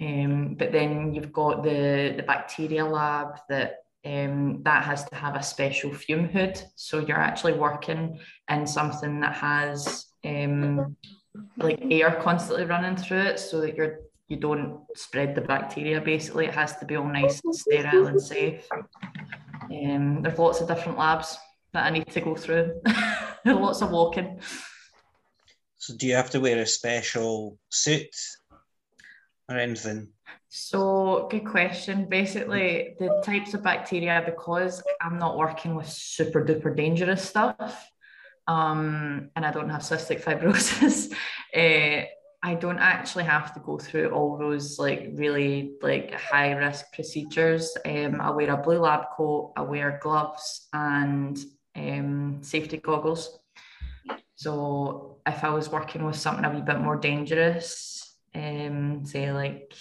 Um, 0.00 0.56
but 0.58 0.72
then 0.72 1.12
you've 1.14 1.32
got 1.32 1.62
the 1.62 2.14
the 2.16 2.24
bacteria 2.24 2.84
lab 2.84 3.38
that 3.50 3.84
um, 4.04 4.62
that 4.64 4.84
has 4.84 5.04
to 5.04 5.14
have 5.14 5.36
a 5.36 5.42
special 5.42 5.92
fume 5.92 6.28
hood. 6.28 6.60
So 6.74 6.98
you're 6.98 7.18
actually 7.18 7.54
working 7.54 8.18
in 8.50 8.66
something 8.66 9.20
that 9.20 9.34
has 9.34 10.06
um, 10.24 10.96
like 11.56 11.80
air 11.90 12.18
constantly 12.22 12.64
running 12.64 12.96
through 12.96 13.22
it, 13.22 13.38
so 13.38 13.60
that 13.60 13.76
you're 13.76 14.00
you 14.28 14.36
don't 14.36 14.80
spread 14.94 15.34
the 15.34 15.40
bacteria. 15.40 16.00
Basically, 16.00 16.46
it 16.46 16.54
has 16.54 16.76
to 16.78 16.86
be 16.86 16.96
all 16.96 17.04
nice 17.04 17.40
and 17.44 17.54
sterile 17.54 18.06
and 18.06 18.20
safe. 18.20 18.66
Um, 19.70 20.22
there's 20.22 20.38
lots 20.38 20.60
of 20.60 20.68
different 20.68 20.98
labs 20.98 21.36
that 21.72 21.84
I 21.84 21.90
need 21.90 22.10
to 22.12 22.20
go 22.20 22.34
through. 22.34 22.80
lots 23.44 23.82
of 23.82 23.90
walking. 23.90 24.40
So 25.78 25.94
do 25.96 26.06
you 26.06 26.14
have 26.14 26.30
to 26.30 26.40
wear 26.40 26.60
a 26.60 26.66
special 26.66 27.58
suit 27.70 28.14
or 29.48 29.56
anything? 29.56 30.08
So, 30.48 31.28
good 31.30 31.46
question. 31.46 32.06
Basically, 32.08 32.94
the 32.98 33.22
types 33.24 33.54
of 33.54 33.62
bacteria, 33.62 34.22
because 34.24 34.82
I'm 35.00 35.18
not 35.18 35.38
working 35.38 35.74
with 35.74 35.88
super 35.88 36.44
duper 36.44 36.76
dangerous 36.76 37.26
stuff, 37.28 37.90
um, 38.46 39.30
and 39.34 39.46
I 39.46 39.50
don't 39.50 39.70
have 39.70 39.82
cystic 39.82 40.22
fibrosis, 40.22 41.12
eh, 41.54 42.04
I 42.42 42.54
don't 42.54 42.78
actually 42.78 43.24
have 43.24 43.54
to 43.54 43.60
go 43.60 43.78
through 43.78 44.10
all 44.10 44.36
those 44.36 44.78
like 44.78 45.10
really 45.14 45.74
like 45.80 46.12
high 46.12 46.52
risk 46.52 46.92
procedures. 46.92 47.76
Um, 47.86 48.20
I 48.20 48.30
wear 48.30 48.50
a 48.50 48.56
blue 48.56 48.80
lab 48.80 49.10
coat, 49.16 49.52
I 49.56 49.62
wear 49.62 50.00
gloves 50.02 50.68
and 50.72 51.38
um, 51.76 52.38
safety 52.42 52.78
goggles. 52.78 53.38
So, 54.34 55.18
if 55.24 55.44
I 55.44 55.50
was 55.50 55.70
working 55.70 56.04
with 56.04 56.16
something 56.16 56.44
a 56.44 56.50
wee 56.50 56.62
bit 56.62 56.80
more 56.80 56.96
dangerous, 56.96 58.16
um, 58.34 59.04
say 59.04 59.32
like 59.32 59.72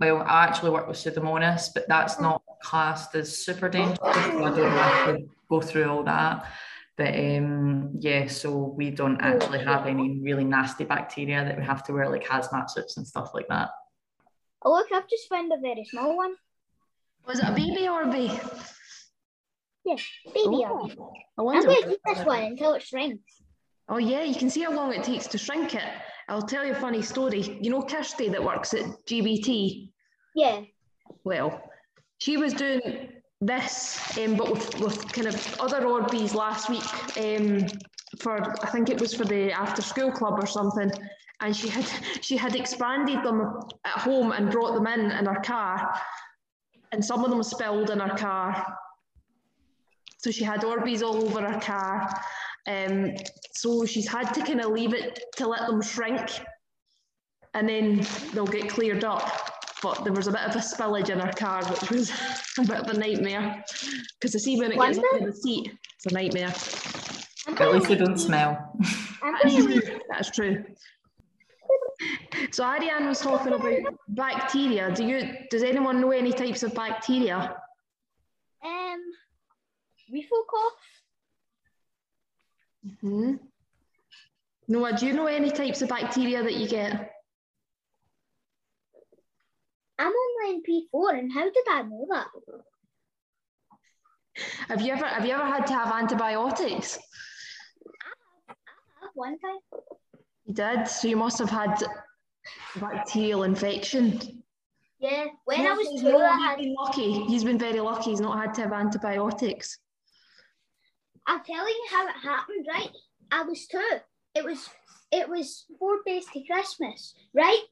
well, 0.00 0.22
I 0.22 0.44
actually 0.44 0.70
work 0.70 0.86
with 0.88 0.96
Pseudomonas, 0.96 1.70
but 1.74 1.88
that's 1.88 2.20
not 2.20 2.42
classed 2.62 3.14
as 3.14 3.36
super 3.36 3.68
dangerous. 3.68 3.98
So 4.00 4.44
I 4.44 4.50
don't 4.50 4.70
have 4.70 5.16
to 5.16 5.28
go 5.48 5.60
through 5.60 5.88
all 5.88 6.04
that. 6.04 6.46
But 6.96 7.14
um, 7.14 7.90
yeah, 7.98 8.26
so 8.26 8.56
we 8.56 8.90
don't 8.90 9.20
actually 9.20 9.62
have 9.64 9.86
any 9.86 10.18
really 10.20 10.44
nasty 10.44 10.84
bacteria 10.84 11.44
that 11.44 11.58
we 11.58 11.64
have 11.64 11.84
to 11.84 11.92
wear 11.92 12.08
like 12.08 12.24
hazmat 12.24 12.70
suits 12.70 12.96
and 12.96 13.06
stuff 13.06 13.32
like 13.34 13.48
that. 13.48 13.70
Oh, 14.62 14.72
look, 14.72 14.90
I've 14.92 15.08
just 15.08 15.28
found 15.28 15.52
a 15.52 15.60
very 15.60 15.84
small 15.84 16.16
one. 16.16 16.34
Was 17.26 17.38
it 17.40 17.48
a 17.48 17.52
baby 17.52 17.86
or 17.88 18.02
a 18.02 18.10
bee? 18.10 18.32
Baby. 19.84 20.64
Oh, 20.66 21.48
I 21.48 21.56
I'm 21.56 21.64
going 21.64 21.82
to 21.82 21.88
keep 21.88 22.00
this 22.04 22.24
one 22.24 22.42
until 22.42 22.74
it 22.74 22.82
shrinks. 22.82 23.42
Oh 23.88 23.98
yeah, 23.98 24.24
you 24.24 24.34
can 24.34 24.50
see 24.50 24.62
how 24.62 24.72
long 24.72 24.92
it 24.92 25.04
takes 25.04 25.28
to 25.28 25.38
shrink 25.38 25.74
it. 25.74 25.84
I'll 26.28 26.42
tell 26.42 26.64
you 26.64 26.72
a 26.72 26.80
funny 26.80 27.02
story. 27.02 27.58
You 27.60 27.70
know 27.70 27.82
Kirsty 27.82 28.28
that 28.30 28.42
works 28.42 28.74
at 28.74 28.84
GBT? 29.06 29.90
Yeah. 30.34 30.62
Well, 31.24 31.62
she 32.18 32.36
was 32.36 32.52
doing 32.52 33.10
this, 33.40 34.18
um, 34.18 34.36
but 34.36 34.50
with, 34.50 34.80
with 34.80 35.12
kind 35.12 35.28
of 35.28 35.60
other 35.60 35.82
Orbeez 35.82 36.34
last 36.34 36.68
week 36.68 37.16
um, 37.18 37.66
for 38.18 38.54
I 38.64 38.70
think 38.70 38.90
it 38.90 39.00
was 39.00 39.14
for 39.14 39.24
the 39.24 39.52
after 39.52 39.82
school 39.82 40.10
club 40.10 40.34
or 40.38 40.46
something. 40.46 40.90
And 41.40 41.54
she 41.54 41.68
had 41.68 41.86
she 42.22 42.36
had 42.36 42.56
expanded 42.56 43.22
them 43.22 43.60
at 43.84 43.98
home 44.00 44.32
and 44.32 44.50
brought 44.50 44.74
them 44.74 44.86
in 44.86 45.10
in 45.12 45.26
her 45.26 45.40
car, 45.42 46.00
and 46.92 47.04
some 47.04 47.24
of 47.24 47.30
them 47.30 47.42
spilled 47.42 47.90
in 47.90 48.00
her 48.00 48.16
car. 48.16 48.66
So 50.18 50.30
she 50.30 50.44
had 50.44 50.62
Orbeez 50.62 51.02
all 51.02 51.16
over 51.24 51.40
her 51.40 51.60
car. 51.60 52.08
Um, 52.66 53.14
so 53.52 53.86
she's 53.86 54.08
had 54.08 54.32
to 54.34 54.42
kind 54.42 54.60
of 54.60 54.72
leave 54.72 54.92
it 54.92 55.20
to 55.36 55.46
let 55.46 55.66
them 55.66 55.80
shrink, 55.80 56.40
and 57.54 57.68
then 57.68 58.06
they'll 58.34 58.46
get 58.46 58.68
cleared 58.68 59.04
up 59.04 59.56
but 59.82 60.04
there 60.04 60.12
was 60.12 60.26
a 60.26 60.32
bit 60.32 60.40
of 60.40 60.56
a 60.56 60.58
spillage 60.58 61.10
in 61.10 61.20
her 61.20 61.32
car, 61.32 61.64
which 61.66 61.90
was 61.90 62.10
a 62.58 62.62
bit 62.62 62.78
of 62.80 62.88
a 62.88 62.98
nightmare. 62.98 63.64
Because 64.18 64.34
I 64.34 64.38
see 64.38 64.58
when 64.58 64.72
it 64.72 64.78
gets 64.78 64.98
Wonder? 64.98 65.18
into 65.18 65.30
the 65.30 65.36
seat, 65.36 65.70
it's 65.94 66.06
a 66.06 66.14
nightmare. 66.14 66.52
At 67.60 67.72
least 67.72 67.88
they 67.88 67.94
don't 67.94 68.18
smell. 68.18 68.76
That's 69.22 69.54
true. 69.64 69.82
That's 70.10 70.30
true. 70.30 70.64
So 72.50 72.64
Ariane 72.64 73.06
was 73.06 73.20
talking 73.20 73.52
about 73.52 73.94
bacteria. 74.08 74.92
Do 74.92 75.04
you? 75.04 75.22
Does 75.50 75.62
anyone 75.62 76.00
know 76.00 76.10
any 76.10 76.32
types 76.32 76.62
of 76.62 76.74
bacteria? 76.74 77.56
Um, 78.64 79.00
refill 80.12 80.44
cough. 80.50 80.72
Hmm. 83.00 83.34
Noah, 84.68 84.96
do 84.96 85.06
you 85.06 85.12
know 85.12 85.26
any 85.26 85.50
types 85.50 85.82
of 85.82 85.88
bacteria 85.88 86.42
that 86.42 86.54
you 86.54 86.68
get? 86.68 87.12
I'm 89.98 90.12
only 90.12 90.54
in 90.54 90.62
P4, 90.62 91.18
and 91.18 91.32
how 91.32 91.44
did 91.44 91.64
I 91.70 91.82
know 91.82 92.06
that? 92.10 92.26
Have 94.68 94.82
you 94.82 94.92
ever 94.92 95.06
have 95.06 95.24
you 95.24 95.32
ever 95.32 95.46
had 95.46 95.66
to 95.68 95.72
have 95.72 95.94
antibiotics? 95.94 96.98
I 98.50 98.54
have 99.00 99.10
one 99.14 99.38
time. 99.38 99.58
You 100.44 100.54
did. 100.54 100.86
So 100.86 101.08
you 101.08 101.16
must 101.16 101.38
have 101.38 101.48
had 101.48 101.82
bacterial 102.78 103.44
infection. 103.44 104.20
Yeah, 104.98 105.26
when 105.44 105.66
I 105.66 105.72
was 105.72 106.00
two, 106.00 106.16
I 106.16 106.36
had. 106.36 106.58
been 106.58 106.74
lucky. 106.74 107.24
He's 107.24 107.44
been 107.44 107.58
very 107.58 107.80
lucky. 107.80 108.10
He's 108.10 108.20
not 108.20 108.38
had 108.38 108.54
to 108.54 108.62
have 108.62 108.72
antibiotics. 108.72 109.78
I'll 111.26 111.40
tell 111.40 111.68
you 111.68 111.86
how 111.90 112.06
it 112.08 112.14
happened, 112.22 112.66
right? 112.68 112.90
I 113.30 113.42
was 113.42 113.66
two. 113.66 113.82
It 114.34 114.44
was 114.44 114.68
it 115.10 115.28
was 115.28 115.64
four 115.78 115.98
days 116.04 116.26
to 116.32 116.44
Christmas, 116.44 117.14
right? 117.34 117.62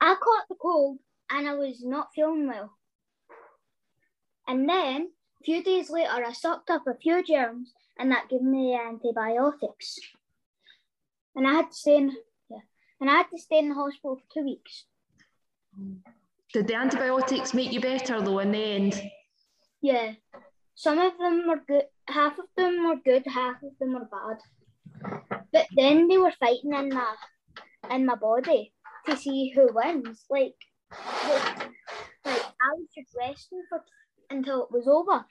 I 0.00 0.14
caught 0.14 0.48
the 0.48 0.54
cold 0.54 0.98
and 1.30 1.48
I 1.48 1.54
was 1.54 1.82
not 1.82 2.08
feeling 2.14 2.46
well. 2.46 2.72
And 4.46 4.68
then 4.68 5.10
a 5.40 5.44
few 5.44 5.62
days 5.62 5.90
later 5.90 6.10
I 6.10 6.32
sucked 6.32 6.70
up 6.70 6.86
a 6.86 6.94
few 6.94 7.22
germs 7.22 7.72
and 7.98 8.10
that 8.12 8.28
gave 8.28 8.42
me 8.42 8.74
antibiotics. 8.74 9.98
And 11.34 11.46
I 11.46 11.52
had 11.52 11.70
to 11.70 11.76
stay 11.76 11.96
in 11.96 12.16
yeah. 12.50 12.58
And 13.00 13.10
I 13.10 13.16
had 13.18 13.30
to 13.30 13.38
stay 13.38 13.58
in 13.58 13.70
the 13.70 13.74
hospital 13.74 14.16
for 14.16 14.34
two 14.34 14.44
weeks. 14.44 14.84
Did 16.52 16.66
the 16.66 16.74
antibiotics 16.74 17.54
make 17.54 17.72
you 17.72 17.80
better 17.80 18.20
though 18.20 18.38
in 18.40 18.52
the 18.52 18.58
end? 18.58 19.02
Yeah. 19.80 20.14
Some 20.74 20.98
of 20.98 21.18
them 21.18 21.46
were 21.48 21.62
good 21.66 21.84
half 22.08 22.38
of 22.38 22.46
them 22.56 22.86
were 22.86 22.96
good, 22.96 23.24
half 23.26 23.62
of 23.62 23.70
them 23.78 23.94
were 23.94 24.08
bad. 24.10 24.38
But 25.52 25.66
then 25.76 26.08
they 26.08 26.18
were 26.18 26.32
fighting 26.40 26.74
in 26.74 26.88
my 26.88 27.14
in 27.90 28.06
my 28.06 28.16
body 28.16 28.72
to 29.06 29.16
see 29.16 29.50
who 29.50 29.68
wins. 29.72 30.24
Like, 30.28 30.54
like, 30.90 32.42
I 32.60 32.70
was 32.74 32.88
just 32.96 33.14
resting 33.16 33.62
for 33.68 33.82
until 34.30 34.64
it 34.64 34.72
was 34.72 34.88
over. 34.88 35.24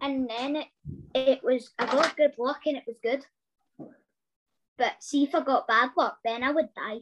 And 0.00 0.28
then 0.28 0.56
it 0.56 0.68
it 1.14 1.42
was 1.42 1.70
I 1.78 1.86
got 1.86 2.16
good 2.16 2.34
luck 2.38 2.60
and 2.66 2.76
it 2.76 2.84
was 2.86 2.96
good. 3.02 3.24
But 4.76 5.02
see 5.02 5.24
if 5.24 5.34
I 5.34 5.40
got 5.40 5.68
bad 5.68 5.90
luck, 5.96 6.18
then 6.24 6.42
I 6.42 6.50
would 6.50 6.68
die. 6.74 7.00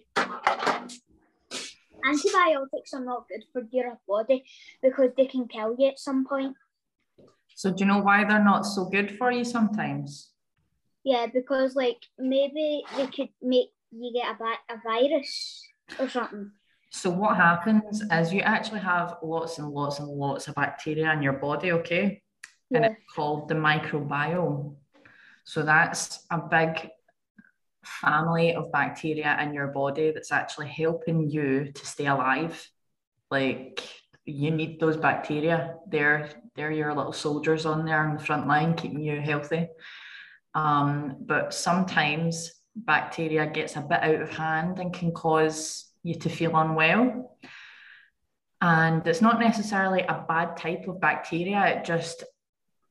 Antibiotics 2.05 2.92
are 2.95 3.05
not 3.05 3.29
good 3.29 3.45
for 3.53 3.62
your 3.71 3.99
body 4.07 4.45
because 4.83 5.11
they 5.16 5.27
can 5.27 5.49
kill 5.49 5.75
you 5.79 5.88
at 5.88 5.99
some 5.99 6.27
point. 6.27 6.57
So 7.57 7.71
do 7.71 7.85
you 7.85 7.87
know 7.87 7.99
why 7.99 8.25
they're 8.25 8.43
not 8.43 8.62
so 8.62 8.87
good 8.87 9.17
for 9.17 9.31
you 9.31 9.45
sometimes? 9.45 10.31
Yeah, 11.05 11.27
because 11.33 11.75
like 11.75 11.99
maybe 12.19 12.85
they 12.97 13.07
could 13.07 13.29
make 13.41 13.71
you 13.91 14.12
get 14.12 14.35
a, 14.35 14.38
vi- 14.38 14.75
a 14.75 14.77
virus 14.85 15.62
or 15.99 16.09
something. 16.09 16.53
So 16.91 17.11
what 17.11 17.37
happens 17.37 18.03
is 18.11 18.33
you 18.33 18.41
actually 18.43 18.81
have 18.81 19.17
lots 19.23 19.59
and 19.59 19.69
lots 19.69 19.99
and 19.99 20.09
lots 20.09 20.49
of 20.49 20.55
bacteria 20.55 21.11
in 21.12 21.23
your 21.23 21.33
body, 21.35 21.73
okay? 21.73 22.23
And 22.71 22.85
it's 22.85 23.15
called 23.15 23.49
the 23.49 23.55
microbiome. 23.55 24.77
So 25.45 25.62
that's 25.62 26.25
a 26.31 26.38
big 26.38 26.91
family 27.85 28.55
of 28.55 28.71
bacteria 28.71 29.38
in 29.43 29.55
your 29.55 29.69
body 29.69 30.12
that's 30.12 30.33
actually 30.33 30.69
helping 30.69 31.29
you 31.29 31.73
to 31.73 31.87
stay 31.87 32.07
alive. 32.07 32.67
Like 33.31 33.83
you 34.25 34.51
need 34.51 34.79
those 34.79 34.97
bacteria. 34.97 35.77
They're 35.88 36.31
they're 36.55 36.71
your 36.71 36.95
little 36.95 37.12
soldiers 37.12 37.67
on 37.67 37.85
there 37.85 38.07
on 38.07 38.17
the 38.17 38.25
front 38.25 38.47
line, 38.47 38.75
keeping 38.75 39.03
you 39.03 39.21
healthy. 39.21 39.69
Um, 40.55 41.17
but 41.21 41.55
sometimes 41.55 42.53
bacteria 42.77 43.47
gets 43.47 43.77
a 43.77 43.81
bit 43.81 44.03
out 44.03 44.21
of 44.21 44.31
hand 44.31 44.79
and 44.79 44.93
can 44.93 45.12
cause 45.12 45.91
you 46.03 46.15
to 46.17 46.29
feel 46.29 46.57
unwell. 46.57 47.38
And 48.61 49.07
it's 49.07 49.21
not 49.21 49.41
necessarily 49.41 50.03
a 50.03 50.25
bad 50.29 50.57
type 50.57 50.87
of 50.88 51.01
bacteria, 51.01 51.67
it 51.67 51.85
just 51.85 52.25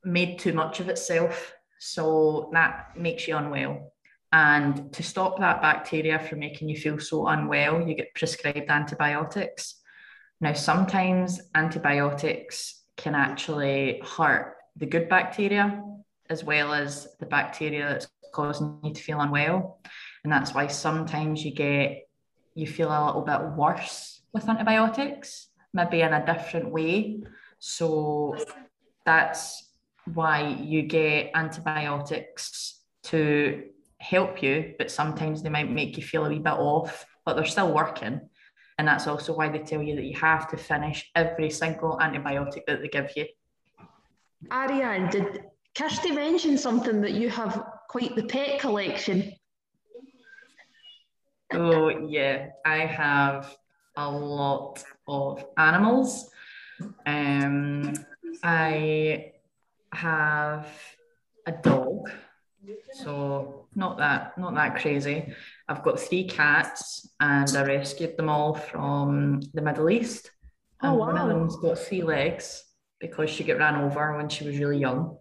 made 0.04 0.38
too 0.38 0.52
much 0.52 0.80
of 0.80 0.88
itself. 0.88 1.54
So 1.78 2.50
that 2.52 2.96
makes 2.96 3.26
you 3.26 3.36
unwell. 3.36 3.92
And 4.32 4.92
to 4.94 5.02
stop 5.02 5.38
that 5.38 5.60
bacteria 5.60 6.18
from 6.18 6.38
making 6.40 6.68
you 6.68 6.76
feel 6.76 6.98
so 6.98 7.26
unwell, 7.26 7.86
you 7.86 7.94
get 7.94 8.14
prescribed 8.14 8.70
antibiotics. 8.70 9.76
Now, 10.40 10.54
sometimes 10.54 11.40
antibiotics 11.54 12.81
can 12.96 13.14
actually 13.14 14.02
hurt 14.04 14.56
the 14.76 14.86
good 14.86 15.08
bacteria 15.08 15.82
as 16.30 16.44
well 16.44 16.72
as 16.72 17.08
the 17.20 17.26
bacteria 17.26 17.88
that's 17.88 18.08
causing 18.32 18.78
you 18.82 18.92
to 18.92 19.02
feel 19.02 19.20
unwell. 19.20 19.80
And 20.24 20.32
that's 20.32 20.54
why 20.54 20.66
sometimes 20.66 21.44
you 21.44 21.52
get, 21.52 22.08
you 22.54 22.66
feel 22.66 22.88
a 22.88 23.06
little 23.06 23.22
bit 23.22 23.40
worse 23.56 24.22
with 24.32 24.48
antibiotics, 24.48 25.48
maybe 25.74 26.00
in 26.00 26.12
a 26.12 26.24
different 26.24 26.70
way. 26.70 27.22
So 27.58 28.36
that's 29.04 29.70
why 30.14 30.48
you 30.48 30.82
get 30.82 31.32
antibiotics 31.34 32.80
to 33.04 33.64
help 33.98 34.42
you, 34.42 34.74
but 34.78 34.90
sometimes 34.90 35.42
they 35.42 35.48
might 35.48 35.70
make 35.70 35.96
you 35.96 36.02
feel 36.02 36.24
a 36.24 36.28
wee 36.28 36.38
bit 36.38 36.52
off, 36.52 37.06
but 37.24 37.34
they're 37.34 37.44
still 37.44 37.72
working. 37.72 38.20
And 38.78 38.88
that's 38.88 39.06
also 39.06 39.34
why 39.36 39.48
they 39.48 39.58
tell 39.58 39.82
you 39.82 39.94
that 39.96 40.04
you 40.04 40.16
have 40.16 40.48
to 40.50 40.56
finish 40.56 41.10
every 41.14 41.50
single 41.50 41.98
antibiotic 41.98 42.66
that 42.66 42.80
they 42.80 42.88
give 42.88 43.10
you. 43.16 43.26
Ariane, 44.50 45.10
did 45.10 45.44
Kirsty 45.76 46.10
mention 46.10 46.58
something 46.58 47.00
that 47.02 47.12
you 47.12 47.28
have 47.28 47.64
quite 47.88 48.16
the 48.16 48.24
pet 48.24 48.60
collection? 48.60 49.32
Oh, 51.52 51.88
yeah, 51.88 52.48
I 52.64 52.78
have 52.86 53.54
a 53.96 54.10
lot 54.10 54.82
of 55.06 55.44
animals. 55.58 56.30
Um, 57.06 57.92
I 58.42 59.32
have 59.92 60.66
a 61.46 61.52
dog, 61.52 61.91
so 62.92 63.66
not 63.74 63.98
that 63.98 64.36
not 64.38 64.54
that 64.54 64.80
crazy. 64.80 65.32
I've 65.68 65.82
got 65.82 66.00
three 66.00 66.24
cats, 66.28 67.08
and 67.20 67.48
I 67.56 67.64
rescued 67.64 68.16
them 68.16 68.28
all 68.28 68.54
from 68.54 69.40
the 69.54 69.62
Middle 69.62 69.90
East. 69.90 70.30
Oh, 70.82 70.90
And 70.90 70.98
one 70.98 71.18
of 71.18 71.28
them's 71.28 71.56
got 71.56 71.78
three 71.78 72.02
legs 72.02 72.64
because 73.00 73.30
she 73.30 73.44
got 73.44 73.58
ran 73.58 73.76
over 73.76 74.16
when 74.16 74.28
she 74.28 74.44
was 74.44 74.58
really 74.58 74.78
young. 74.78 75.16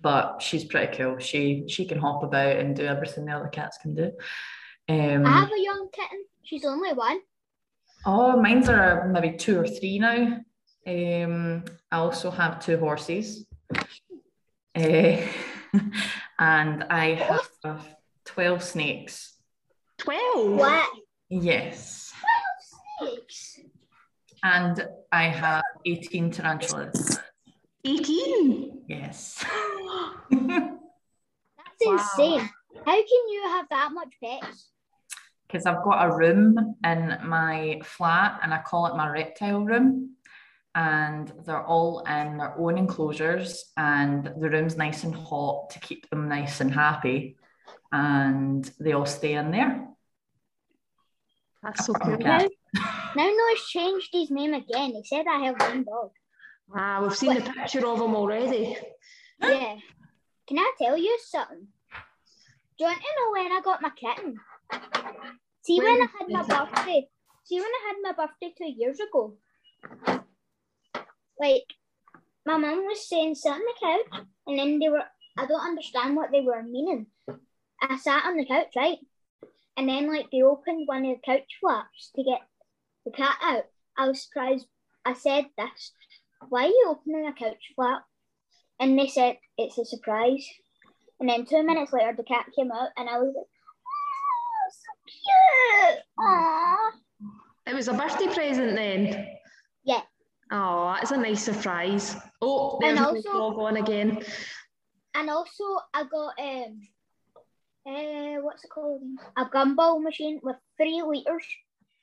But 0.00 0.42
she's 0.42 0.64
pretty 0.64 0.96
cool. 0.96 1.18
She 1.18 1.64
she 1.68 1.86
can 1.86 1.98
hop 1.98 2.22
about 2.22 2.56
and 2.56 2.76
do 2.76 2.84
everything 2.84 3.24
the 3.24 3.32
other 3.32 3.48
cats 3.48 3.78
can 3.78 3.94
do. 3.94 4.12
Um, 4.88 5.24
I 5.24 5.30
have 5.30 5.50
a 5.50 5.62
young 5.62 5.88
kitten. 5.92 6.24
She's 6.42 6.64
only 6.64 6.92
one. 6.92 7.20
Oh, 8.04 8.38
mine's 8.40 8.68
are 8.68 9.08
maybe 9.08 9.36
two 9.38 9.58
or 9.58 9.66
three 9.66 9.98
now. 9.98 10.40
Um, 10.86 11.64
I 11.90 11.96
also 11.96 12.30
have 12.30 12.62
two 12.62 12.76
horses. 12.76 13.46
Eh, 14.74 15.26
and 16.38 16.84
I 16.84 17.14
have 17.14 17.96
12 18.24 18.62
snakes. 18.62 19.34
12? 19.98 20.50
What? 20.50 20.90
Yes. 21.30 22.12
12 22.98 23.14
Snakes. 23.18 23.60
And 24.42 24.86
I 25.12 25.24
have 25.24 25.62
18 25.86 26.30
tarantulas. 26.30 27.18
18? 27.84 28.82
Yes. 28.88 29.44
That's 30.30 31.86
Wow. 31.86 31.92
insane. 31.92 32.50
How 32.84 32.92
can 32.94 33.28
you 33.28 33.42
have 33.48 33.66
that 33.70 33.90
much 33.92 34.14
pets? 34.22 34.70
because 35.46 35.66
I've 35.66 35.84
got 35.84 36.10
a 36.10 36.16
room 36.16 36.74
in 36.84 37.16
my 37.22 37.80
flat 37.84 38.40
and 38.42 38.52
I 38.52 38.60
call 38.62 38.86
it 38.86 38.96
my 38.96 39.08
reptile 39.08 39.64
room. 39.64 40.16
And 40.74 41.32
they're 41.44 41.64
all 41.64 42.00
in 42.00 42.38
their 42.38 42.58
own 42.58 42.78
enclosures, 42.78 43.72
and 43.76 44.24
the 44.26 44.50
room's 44.50 44.76
nice 44.76 45.04
and 45.04 45.14
hot 45.14 45.70
to 45.70 45.78
keep 45.78 46.10
them 46.10 46.28
nice 46.28 46.60
and 46.60 46.72
happy. 46.74 47.36
And 47.92 48.68
they 48.80 48.92
all 48.92 49.06
stay 49.06 49.34
in 49.34 49.52
there. 49.52 49.86
That's 51.62 51.86
so 51.86 51.94
cool. 51.94 52.18
Now, 52.18 52.46
now 53.16 53.30
Noah's 53.30 53.66
changed 53.68 54.08
his 54.12 54.30
name 54.30 54.52
again. 54.52 54.90
He 54.90 55.02
said 55.04 55.26
I 55.30 55.44
have 55.44 55.60
one 55.60 55.84
dog. 55.84 56.10
Ah, 56.74 57.00
we've 57.02 57.16
seen 57.16 57.34
the 57.34 57.40
picture 57.56 57.86
of 57.86 58.00
him 58.00 58.14
already. 58.14 58.76
Yeah. 59.40 59.76
Can 60.46 60.58
I 60.58 60.72
tell 60.78 60.96
you 60.96 61.18
something? 61.24 61.68
Do 62.76 62.84
you 62.84 62.86
want 62.86 62.98
to 63.00 63.06
know 63.16 63.30
when 63.32 63.52
I 63.52 63.60
got 63.64 63.82
my 63.82 63.90
kitten? 63.90 64.36
See 65.62 65.78
when 65.78 66.02
I 66.02 66.06
had 66.18 66.28
my 66.28 66.42
birthday. 66.42 67.08
See 67.44 67.60
when 67.60 67.64
I 67.64 67.86
had 67.86 67.96
my 68.02 68.12
birthday 68.12 68.52
two 68.58 68.72
years 68.76 68.98
ago. 69.00 69.36
Like 71.38 71.64
my 72.46 72.56
mum 72.56 72.84
was 72.84 73.08
saying 73.08 73.34
sit 73.34 73.52
on 73.52 73.60
the 73.60 73.74
couch 73.80 74.24
and 74.46 74.58
then 74.58 74.78
they 74.78 74.88
were 74.88 75.04
I 75.36 75.46
don't 75.46 75.66
understand 75.66 76.16
what 76.16 76.30
they 76.30 76.40
were 76.40 76.62
meaning. 76.62 77.06
I 77.80 77.96
sat 77.96 78.24
on 78.24 78.36
the 78.36 78.46
couch, 78.46 78.72
right? 78.76 78.98
And 79.76 79.88
then 79.88 80.08
like 80.08 80.26
they 80.30 80.42
opened 80.42 80.86
one 80.86 81.04
of 81.04 81.16
the 81.16 81.22
couch 81.24 81.48
flaps 81.60 82.10
to 82.16 82.22
get 82.22 82.40
the 83.04 83.10
cat 83.10 83.36
out. 83.42 83.64
I 83.96 84.08
was 84.08 84.22
surprised. 84.22 84.66
I 85.04 85.14
said 85.14 85.46
this. 85.58 85.92
Why 86.48 86.64
are 86.64 86.68
you 86.68 86.86
opening 86.88 87.26
a 87.26 87.32
couch 87.32 87.72
flap? 87.74 88.04
And 88.78 88.98
they 88.98 89.08
said 89.08 89.38
it's 89.58 89.78
a 89.78 89.84
surprise. 89.84 90.46
And 91.20 91.28
then 91.28 91.46
two 91.46 91.62
minutes 91.62 91.92
later, 91.92 92.12
the 92.16 92.24
cat 92.24 92.46
came 92.56 92.72
out, 92.72 92.88
and 92.96 93.08
I 93.08 93.18
was 93.18 93.32
like, 93.34 93.46
"Oh, 93.86 94.70
so 94.70 94.92
cute! 95.86 96.02
Aww." 96.18 96.90
It 97.66 97.74
was 97.74 97.88
a 97.88 97.94
birthday 97.94 98.26
present 98.26 98.74
then. 98.74 99.33
Oh, 100.56 100.94
that's 100.94 101.10
a 101.10 101.16
nice 101.16 101.42
surprise. 101.42 102.14
Oh, 102.40 102.78
there's 102.80 102.96
And 102.96 103.04
also- 103.04 103.32
dog 103.32 103.58
on 103.58 103.76
again. 103.76 104.22
And 105.14 105.28
also, 105.28 105.64
I 105.92 106.04
got 106.04 106.34
um, 106.38 106.80
uh, 107.86 108.36
what's 108.42 108.64
it 108.64 108.70
called? 108.70 109.02
A 109.36 109.44
gumball 109.46 110.00
machine 110.02 110.38
with 110.42 110.56
three 110.76 111.02
liters 111.02 111.44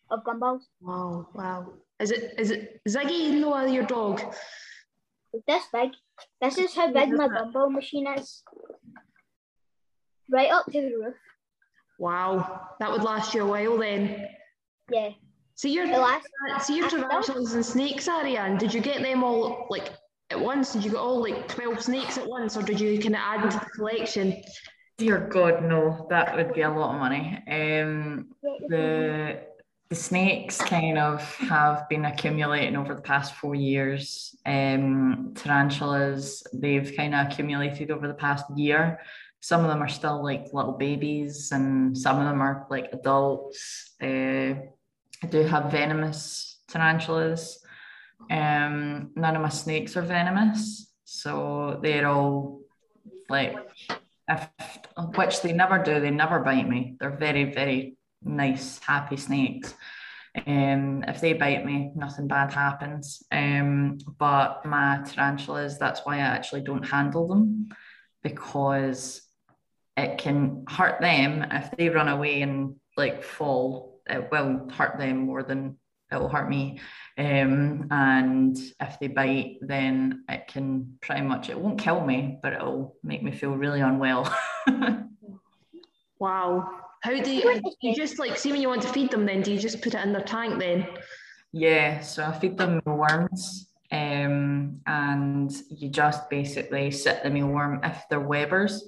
of 0.09 0.23
gumballs. 0.23 0.63
Wow, 0.81 1.27
wow. 1.33 1.73
Is 1.99 2.11
it 2.11 2.35
is 2.37 2.51
it 2.51 2.81
Ziggy 2.87 3.31
Noah, 3.39 3.71
your 3.71 3.85
dog? 3.85 4.21
This 5.47 5.63
big. 5.71 5.91
This 6.41 6.57
is 6.57 6.75
how 6.75 6.91
big 6.91 7.11
my 7.11 7.27
gumball 7.29 7.71
machine 7.71 8.07
is. 8.17 8.43
Right 10.29 10.51
up 10.51 10.65
to 10.65 10.81
the 10.81 10.91
roof. 10.99 11.15
Wow, 11.99 12.67
that 12.79 12.91
would 12.91 13.03
last 13.03 13.33
you 13.33 13.43
a 13.43 13.47
while 13.47 13.77
then. 13.77 14.27
Yeah. 14.89 15.11
See 15.61 15.73
your 15.73 15.85
The 15.85 15.99
last 15.99 16.27
see 16.65 16.77
your 16.77 16.89
tarantulas 16.89 17.53
and 17.53 17.63
snakes, 17.63 18.07
Ariane. 18.07 18.57
Did 18.57 18.73
you 18.73 18.81
get 18.81 19.03
them 19.03 19.23
all 19.23 19.67
like 19.69 19.91
at 20.31 20.39
once? 20.39 20.73
Did 20.73 20.83
you 20.83 20.89
get 20.89 20.97
all 20.97 21.21
like 21.21 21.47
twelve 21.47 21.79
snakes 21.83 22.17
at 22.17 22.27
once, 22.27 22.57
or 22.57 22.63
did 22.63 22.79
you 22.79 22.99
kind 22.99 23.13
of 23.13 23.21
add 23.21 23.51
to 23.51 23.59
the 23.59 23.65
collection? 23.65 24.41
Dear 24.97 25.19
God, 25.31 25.61
no, 25.61 26.07
that 26.09 26.35
would 26.35 26.55
be 26.55 26.61
a 26.61 26.69
lot 26.71 26.95
of 26.95 26.99
money. 26.99 27.37
Um, 27.47 28.29
the 28.69 29.41
the 29.91 29.95
snakes 29.95 30.57
kind 30.57 30.97
of 30.97 31.21
have 31.35 31.87
been 31.89 32.05
accumulating 32.05 32.75
over 32.75 32.95
the 32.95 33.01
past 33.03 33.35
four 33.35 33.53
years. 33.53 34.35
Um, 34.47 35.33
tarantulas, 35.35 36.43
they've 36.53 36.91
kind 36.97 37.13
of 37.13 37.27
accumulated 37.27 37.91
over 37.91 38.07
the 38.07 38.15
past 38.15 38.45
year. 38.57 38.99
Some 39.41 39.61
of 39.61 39.67
them 39.67 39.83
are 39.83 39.89
still 39.89 40.23
like 40.23 40.53
little 40.53 40.73
babies, 40.73 41.51
and 41.51 41.95
some 41.95 42.17
of 42.17 42.25
them 42.25 42.41
are 42.41 42.65
like 42.71 42.89
adults. 42.93 43.91
Uh, 44.01 44.55
I 45.23 45.27
do 45.27 45.43
have 45.43 45.71
venomous 45.71 46.59
tarantulas. 46.67 47.59
Um, 48.29 49.11
none 49.15 49.35
of 49.35 49.41
my 49.41 49.49
snakes 49.49 49.95
are 49.97 50.01
venomous, 50.01 50.91
so 51.03 51.79
they're 51.81 52.07
all 52.07 52.61
like 53.29 53.55
if, 54.27 54.49
which 55.15 55.41
they 55.41 55.53
never 55.53 55.77
do. 55.83 55.99
They 55.99 56.11
never 56.11 56.39
bite 56.39 56.67
me. 56.67 56.95
They're 56.99 57.17
very, 57.17 57.45
very 57.45 57.97
nice, 58.23 58.79
happy 58.79 59.17
snakes. 59.17 59.73
Um, 60.47 61.03
if 61.07 61.19
they 61.19 61.33
bite 61.33 61.65
me, 61.65 61.91
nothing 61.95 62.27
bad 62.27 62.53
happens. 62.53 63.23
Um, 63.31 63.97
but 64.17 64.65
my 64.65 65.01
tarantulas, 65.05 65.77
that's 65.77 66.01
why 66.03 66.17
I 66.17 66.19
actually 66.21 66.61
don't 66.61 66.87
handle 66.87 67.27
them 67.27 67.69
because 68.23 69.21
it 69.97 70.17
can 70.17 70.65
hurt 70.69 71.01
them 71.01 71.45
if 71.51 71.71
they 71.71 71.89
run 71.89 72.07
away 72.07 72.41
and 72.41 72.75
like 72.95 73.23
fall. 73.23 73.90
It 74.09 74.29
will 74.31 74.69
hurt 74.69 74.97
them 74.97 75.19
more 75.19 75.43
than 75.43 75.77
it 76.11 76.19
will 76.19 76.29
hurt 76.29 76.49
me. 76.49 76.79
Um, 77.17 77.87
and 77.89 78.57
if 78.79 78.99
they 78.99 79.07
bite, 79.07 79.57
then 79.61 80.23
it 80.27 80.47
can 80.47 80.97
pretty 81.01 81.21
much 81.21 81.49
it 81.49 81.59
won't 81.59 81.79
kill 81.79 82.05
me, 82.05 82.39
but 82.41 82.53
it'll 82.53 82.97
make 83.03 83.23
me 83.23 83.31
feel 83.31 83.55
really 83.55 83.81
unwell. 83.81 84.33
Wow. 86.19 86.69
How 87.01 87.19
do 87.19 87.31
you, 87.31 87.61
you 87.81 87.95
just 87.95 88.19
like 88.19 88.37
see 88.37 88.51
when 88.51 88.61
you 88.61 88.67
want 88.67 88.83
to 88.83 88.89
feed 88.89 89.09
them? 89.09 89.25
Then 89.25 89.41
do 89.41 89.51
you 89.51 89.59
just 89.59 89.81
put 89.81 89.95
it 89.95 90.03
in 90.03 90.13
their 90.13 90.21
tank 90.21 90.59
then? 90.59 90.85
Yeah, 91.51 92.01
so 92.01 92.23
I 92.23 92.37
feed 92.37 92.57
them 92.57 92.81
mealworms, 92.85 93.71
um, 93.91 94.79
and 94.85 95.51
you 95.69 95.89
just 95.89 96.29
basically 96.29 96.91
sit 96.91 97.23
the 97.23 97.29
mealworm 97.29 97.83
if 97.83 98.03
they're 98.09 98.21
webbers. 98.21 98.79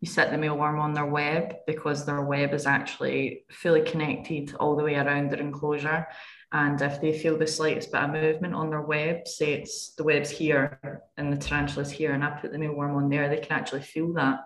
You 0.00 0.08
set 0.08 0.30
the 0.30 0.38
mealworm 0.38 0.80
on 0.80 0.94
their 0.94 1.06
web 1.06 1.56
because 1.66 2.06
their 2.06 2.22
web 2.22 2.54
is 2.54 2.66
actually 2.66 3.44
fully 3.50 3.82
connected 3.82 4.54
all 4.58 4.74
the 4.74 4.82
way 4.82 4.94
around 4.94 5.30
their 5.30 5.40
enclosure. 5.40 6.06
And 6.52 6.80
if 6.80 7.00
they 7.00 7.16
feel 7.16 7.36
the 7.36 7.46
slightest 7.46 7.92
bit 7.92 8.02
of 8.02 8.10
movement 8.10 8.54
on 8.54 8.70
their 8.70 8.80
web, 8.80 9.28
say 9.28 9.52
it's 9.52 9.94
the 9.94 10.02
web's 10.02 10.30
here 10.30 11.02
and 11.16 11.32
the 11.32 11.36
tarantula's 11.36 11.90
here, 11.90 12.12
and 12.12 12.24
I 12.24 12.30
put 12.30 12.50
the 12.50 12.58
mealworm 12.58 12.96
on 12.96 13.08
there, 13.08 13.28
they 13.28 13.38
can 13.38 13.58
actually 13.58 13.82
feel 13.82 14.12
that 14.14 14.40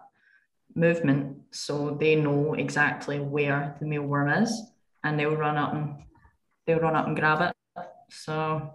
movement. 0.75 1.39
So 1.53 1.97
they 1.99 2.17
know 2.17 2.55
exactly 2.55 3.21
where 3.21 3.77
the 3.81 3.87
mealworm 3.87 4.43
is 4.43 4.61
and 5.05 5.19
they'll 5.19 5.37
run 5.37 5.57
up 5.57 5.73
and 5.73 5.95
they'll 6.67 6.81
run 6.81 6.97
up 6.97 7.07
and 7.07 7.17
grab 7.17 7.41
it. 7.43 7.87
So 8.11 8.71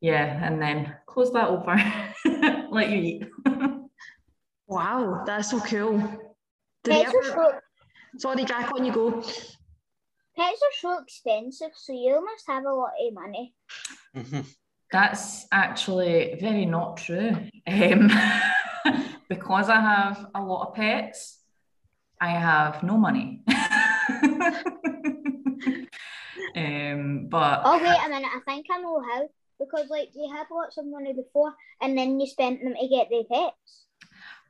yeah, 0.00 0.46
and 0.46 0.62
then 0.62 0.94
close 1.06 1.32
that 1.32 1.48
over, 1.48 1.76
let 2.70 2.90
you 2.90 2.98
eat. 2.98 3.28
Wow, 4.68 5.22
that's 5.24 5.50
so 5.50 5.60
cool. 5.60 5.98
Do 5.98 6.92
they 6.92 7.02
Pets 7.02 7.14
are 7.14 7.22
so 7.24 7.52
sorry, 8.18 8.44
Jack, 8.44 8.70
on 8.74 8.84
you 8.84 8.92
go. 8.92 9.10
pets 10.36 10.60
are 10.62 10.76
so 10.80 10.98
expensive, 11.02 11.70
so 11.74 11.92
you 11.94 12.22
must 12.24 12.46
have 12.46 12.64
a 12.64 12.72
lot 12.72 12.90
of 13.00 13.14
money. 13.14 13.54
Mhm. 14.14 14.44
That's 14.92 15.46
actually 15.52 16.36
very 16.40 16.66
not 16.66 16.98
true. 16.98 17.36
Um, 17.66 18.10
because 19.28 19.68
I 19.70 19.80
have 19.80 20.26
a 20.34 20.42
lot 20.42 20.68
of 20.68 20.74
pets, 20.74 21.38
I 22.20 22.30
have 22.30 22.82
no 22.82 22.96
money. 22.98 23.42
um, 26.56 27.28
but 27.28 27.62
Oh 27.64 27.78
wait 27.82 28.06
a 28.06 28.08
minute, 28.08 28.30
I 28.34 28.40
think 28.46 28.66
I 28.70 28.78
know 28.80 29.00
how. 29.02 29.28
Because 29.58 29.88
like 29.90 30.10
you 30.14 30.30
had 30.32 30.46
lots 30.50 30.78
of 30.78 30.86
money 30.86 31.12
before 31.12 31.52
and 31.80 31.98
then 31.98 32.20
you 32.20 32.26
spent 32.26 32.62
them 32.62 32.74
to 32.74 32.88
get 32.88 33.08
the 33.10 33.24
pets. 33.30 33.87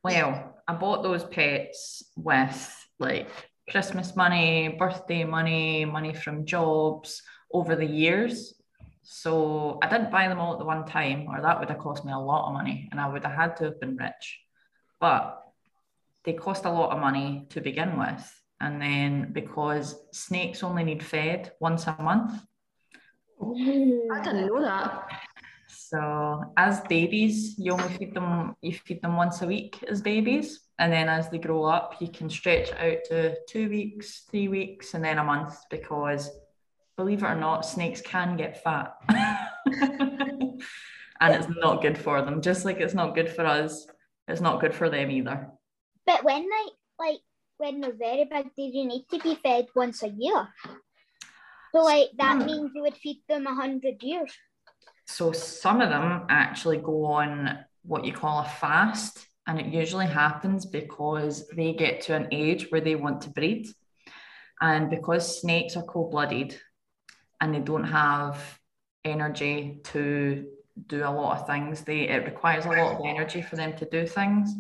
Well, 0.03 0.57
I 0.67 0.75
bought 0.75 1.03
those 1.03 1.25
pets 1.25 2.05
with 2.17 2.87
like 2.99 3.29
Christmas 3.71 4.15
money, 4.15 4.77
birthday 4.79 5.25
money, 5.25 5.85
money 5.85 6.15
from 6.15 6.47
jobs 6.47 7.23
over 7.53 7.75
the 7.75 7.87
years. 7.87 8.55
So 9.03 9.79
I 9.83 9.89
didn't 9.89 10.11
buy 10.11 10.29
them 10.29 10.39
all 10.39 10.53
at 10.53 10.59
the 10.59 10.65
one 10.65 10.85
time, 10.85 11.27
or 11.29 11.41
that 11.41 11.59
would 11.59 11.71
have 11.71 11.79
cost 11.79 12.05
me 12.05 12.13
a 12.13 12.19
lot 12.19 12.49
of 12.49 12.53
money 12.53 12.89
and 12.91 13.01
I 13.01 13.09
would 13.09 13.25
have 13.25 13.35
had 13.35 13.57
to 13.57 13.65
have 13.65 13.81
been 13.81 13.97
rich. 13.97 14.41
But 15.01 15.43
they 16.25 16.35
cost 16.35 16.65
a 16.65 16.71
lot 16.71 16.91
of 16.91 17.01
money 17.01 17.47
to 17.51 17.61
begin 17.61 17.99
with. 17.99 18.43
And 18.61 18.83
then 18.83 19.33
because 19.33 19.97
snakes 20.13 20.63
only 20.63 20.85
need 20.85 21.03
fed 21.03 21.53
once 21.61 21.87
a 21.87 21.97
month, 22.03 22.33
I 23.41 24.21
didn't 24.23 24.47
know 24.47 24.61
that. 24.61 25.09
So 25.69 26.53
as 26.57 26.81
babies, 26.83 27.59
you 27.59 27.73
only 27.73 27.89
feed 27.97 28.15
them 28.15 28.57
you 28.63 28.73
feed 28.73 29.03
them 29.03 29.17
once 29.17 29.43
a 29.43 29.47
week 29.47 29.83
as 29.89 30.03
babies. 30.03 30.61
And 30.79 30.93
then 30.93 31.09
as 31.09 31.29
they 31.29 31.39
grow 31.39 31.65
up, 31.65 31.97
you 32.01 32.09
can 32.09 32.31
stretch 32.31 32.73
out 32.73 32.99
to 33.07 33.37
two 33.47 33.69
weeks, 33.69 34.25
three 34.31 34.49
weeks, 34.49 34.95
and 34.95 35.05
then 35.05 35.19
a 35.19 35.25
month 35.25 35.57
because 35.71 36.31
believe 36.97 37.23
it 37.23 37.27
or 37.27 37.35
not, 37.35 37.67
snakes 37.67 38.01
can 38.01 38.37
get 38.37 38.63
fat. 38.63 38.95
and 41.21 41.35
it's 41.35 41.49
not 41.61 41.83
good 41.83 41.99
for 41.99 42.23
them. 42.23 42.41
Just 42.43 42.65
like 42.65 42.79
it's 42.81 42.95
not 42.95 43.15
good 43.15 43.31
for 43.31 43.45
us, 43.45 43.87
it's 44.27 44.41
not 44.41 44.61
good 44.61 44.75
for 44.75 44.89
them 44.89 45.11
either. 45.11 45.49
But 46.07 46.25
when 46.25 46.43
they 46.43 46.67
like 46.99 47.19
when 47.59 47.81
they're 47.81 47.93
very 47.93 48.25
big, 48.25 48.47
they 48.57 48.71
do 48.71 48.85
need 48.87 49.07
to 49.11 49.19
be 49.19 49.35
fed 49.35 49.67
once 49.75 50.03
a 50.03 50.09
year. 50.09 50.49
So 51.75 51.83
like 51.83 52.11
that 52.19 52.39
Hmm. 52.39 52.47
means 52.47 52.71
you 52.75 52.83
would 52.83 52.97
feed 52.97 53.23
them 53.29 53.47
a 53.47 53.55
hundred 53.55 54.03
years. 54.03 54.33
So 55.09 55.33
some 55.33 55.81
of 55.81 55.88
them 55.88 56.27
actually 56.29 56.77
go 56.77 57.07
on 57.07 57.59
what 57.83 58.05
you 58.05 58.12
call 58.12 58.40
a 58.40 58.49
fast, 58.49 59.27
And 59.47 59.59
it 59.59 59.66
usually 59.66 60.07
happens 60.07 60.66
because 60.66 61.49
they 61.49 61.73
get 61.73 62.03
to 62.03 62.14
an 62.14 62.29
age 62.31 62.66
where 62.71 62.83
they 62.83 62.97
want 62.97 63.23
to 63.23 63.31
breed. 63.31 63.66
And 64.61 64.90
because 64.90 65.40
snakes 65.40 65.75
are 65.77 65.83
cold 65.85 66.11
blooded 66.11 66.61
and 67.40 67.55
they 67.55 67.61
don't 67.61 67.85
have 67.85 68.61
energy 69.05 69.81
to 69.85 70.47
do 70.87 70.99
a 70.99 71.11
lot 71.11 71.40
of 71.40 71.47
things, 71.47 71.81
they 71.81 72.01
it 72.09 72.27
requires 72.27 72.66
a 72.66 72.68
lot 72.68 72.97
of 72.97 73.07
energy 73.07 73.40
for 73.40 73.57
them 73.57 73.75
to 73.79 73.87
do 73.87 74.07
things. 74.07 74.55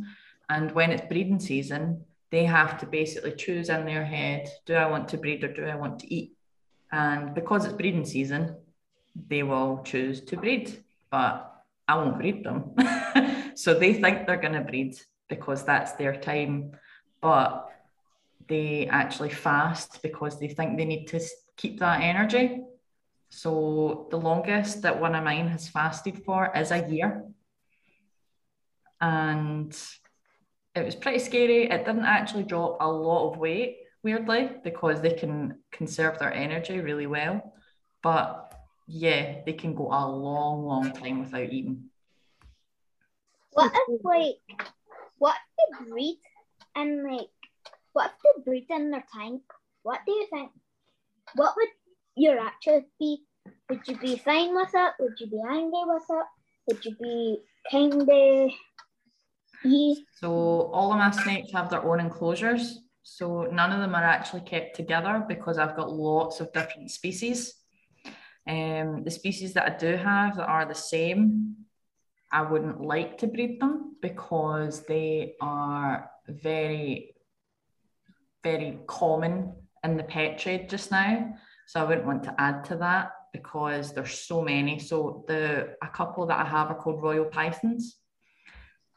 And 0.48 0.72
when 0.72 0.90
it's 0.90 1.06
breeding 1.06 1.40
season, 1.40 2.04
they 2.30 2.44
have 2.46 2.78
to 2.80 2.86
basically 2.86 3.32
choose 3.32 3.68
in 3.68 3.84
their 3.84 4.04
head 4.04 4.48
do 4.64 4.72
I 4.74 4.86
want 4.86 5.08
to 5.08 5.18
breed 5.18 5.44
or 5.44 5.52
do 5.52 5.64
I 5.66 5.76
want 5.76 5.98
to 6.00 6.14
eat? 6.14 6.32
And 6.90 7.34
because 7.34 7.66
it's 7.66 7.74
breeding 7.74 8.06
season, 8.06 8.56
they 9.26 9.42
will 9.42 9.82
choose 9.84 10.20
to 10.22 10.36
breed, 10.36 10.84
but 11.10 11.52
I 11.86 11.96
won't 11.96 12.18
breed 12.18 12.44
them. 12.44 12.74
so 13.54 13.74
they 13.74 13.94
think 13.94 14.26
they're 14.26 14.36
going 14.36 14.54
to 14.54 14.60
breed 14.60 14.98
because 15.28 15.64
that's 15.64 15.92
their 15.92 16.16
time, 16.16 16.72
but 17.20 17.70
they 18.48 18.86
actually 18.86 19.30
fast 19.30 20.02
because 20.02 20.38
they 20.38 20.48
think 20.48 20.76
they 20.76 20.84
need 20.84 21.06
to 21.08 21.20
keep 21.56 21.80
that 21.80 22.00
energy. 22.00 22.62
So 23.30 24.08
the 24.10 24.18
longest 24.18 24.82
that 24.82 25.00
one 25.00 25.14
of 25.14 25.24
mine 25.24 25.48
has 25.48 25.68
fasted 25.68 26.24
for 26.24 26.50
is 26.56 26.70
a 26.70 26.88
year. 26.88 27.24
And 29.00 29.76
it 30.74 30.84
was 30.84 30.94
pretty 30.94 31.18
scary. 31.18 31.64
It 31.70 31.84
didn't 31.84 32.04
actually 32.04 32.44
drop 32.44 32.78
a 32.80 32.90
lot 32.90 33.30
of 33.30 33.38
weight, 33.38 33.78
weirdly, 34.02 34.50
because 34.64 35.00
they 35.00 35.12
can 35.12 35.58
conserve 35.70 36.18
their 36.18 36.32
energy 36.32 36.80
really 36.80 37.06
well. 37.06 37.52
But 38.02 38.47
yeah, 38.88 39.42
they 39.44 39.52
can 39.52 39.74
go 39.74 39.88
a 39.92 40.02
long, 40.08 40.64
long 40.64 40.92
time 40.92 41.20
without 41.20 41.52
eating. 41.52 41.90
What 43.52 43.72
if 43.74 44.04
like 44.04 44.68
what 45.18 45.36
if 45.58 45.78
they 45.78 45.90
breed 45.90 46.20
and 46.74 47.04
like 47.04 47.28
what 47.92 48.12
if 48.12 48.36
they 48.36 48.42
breed 48.42 48.66
in 48.70 48.90
their 48.90 49.04
tank? 49.14 49.42
What 49.82 50.00
do 50.06 50.12
you 50.12 50.26
think? 50.30 50.50
What 51.34 51.54
would 51.56 51.68
your 52.16 52.38
actual 52.38 52.82
be? 52.98 53.24
Would 53.68 53.86
you 53.86 53.98
be 53.98 54.16
fine 54.16 54.54
with 54.54 54.70
it? 54.72 54.92
Would 55.00 55.20
you 55.20 55.26
be 55.26 55.42
angry 55.46 55.82
with 55.84 56.02
it? 56.08 56.26
Would 56.66 56.84
you 56.84 56.96
be 56.96 57.38
kinda 57.70 58.48
yeah. 59.64 59.94
So 60.14 60.30
all 60.72 60.92
of 60.92 60.98
my 60.98 61.10
snakes 61.10 61.52
have 61.52 61.68
their 61.68 61.82
own 61.82 62.00
enclosures. 62.00 62.80
So 63.02 63.42
none 63.52 63.72
of 63.72 63.80
them 63.80 63.94
are 63.94 64.04
actually 64.04 64.42
kept 64.42 64.76
together 64.76 65.24
because 65.26 65.58
I've 65.58 65.76
got 65.76 65.92
lots 65.92 66.40
of 66.40 66.52
different 66.52 66.90
species. 66.90 67.57
Um, 68.48 69.04
the 69.04 69.10
species 69.10 69.52
that 69.54 69.70
I 69.70 69.76
do 69.76 69.96
have 69.96 70.36
that 70.36 70.48
are 70.48 70.64
the 70.64 70.74
same, 70.74 71.56
I 72.32 72.42
wouldn't 72.42 72.80
like 72.80 73.18
to 73.18 73.26
breed 73.26 73.60
them 73.60 73.96
because 74.00 74.84
they 74.86 75.34
are 75.40 76.10
very, 76.26 77.14
very 78.42 78.78
common 78.86 79.52
in 79.84 79.96
the 79.96 80.02
pet 80.02 80.38
trade 80.38 80.68
just 80.68 80.90
now. 80.90 81.34
So 81.66 81.80
I 81.80 81.84
wouldn't 81.84 82.06
want 82.06 82.22
to 82.24 82.34
add 82.38 82.64
to 82.64 82.76
that 82.76 83.12
because 83.32 83.92
there's 83.92 84.18
so 84.18 84.40
many. 84.42 84.78
So 84.78 85.24
the 85.28 85.76
a 85.82 85.88
couple 85.88 86.26
that 86.26 86.40
I 86.40 86.48
have 86.48 86.70
are 86.70 86.74
called 86.74 87.02
royal 87.02 87.26
pythons 87.26 87.96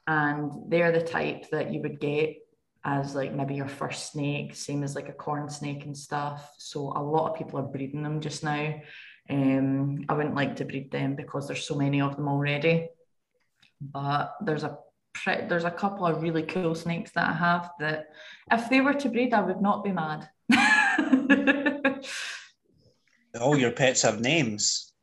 and 0.07 0.51
they're 0.69 0.91
the 0.91 1.01
type 1.01 1.49
that 1.51 1.73
you 1.73 1.81
would 1.81 1.99
get 1.99 2.37
as 2.83 3.13
like 3.13 3.33
maybe 3.33 3.55
your 3.55 3.67
first 3.67 4.11
snake, 4.11 4.55
same 4.55 4.83
as 4.83 4.95
like 4.95 5.09
a 5.09 5.13
corn 5.13 5.49
snake 5.49 5.85
and 5.85 5.95
stuff. 5.95 6.53
So 6.57 6.93
a 6.95 7.03
lot 7.03 7.29
of 7.29 7.37
people 7.37 7.59
are 7.59 7.63
breeding 7.63 8.03
them 8.03 8.21
just 8.21 8.43
now. 8.43 8.81
Um, 9.29 10.05
I 10.09 10.13
wouldn't 10.13 10.35
like 10.35 10.57
to 10.57 10.65
breed 10.65 10.91
them 10.91 11.15
because 11.15 11.47
there's 11.47 11.65
so 11.65 11.75
many 11.75 12.01
of 12.01 12.15
them 12.15 12.27
already. 12.27 12.89
But 13.79 14.35
there's 14.41 14.63
a 14.63 14.77
there's 15.25 15.65
a 15.65 15.71
couple 15.71 16.05
of 16.05 16.21
really 16.23 16.43
cool 16.43 16.73
snakes 16.73 17.11
that 17.11 17.29
I 17.29 17.33
have 17.33 17.69
that 17.79 18.07
if 18.51 18.69
they 18.69 18.81
were 18.81 18.93
to 18.93 19.09
breed, 19.09 19.33
I 19.33 19.41
would 19.41 19.61
not 19.61 19.83
be 19.83 19.91
mad. 19.91 20.29
All 23.39 23.57
your 23.57 23.71
pets 23.71 24.01
have 24.01 24.19
names. 24.19 24.93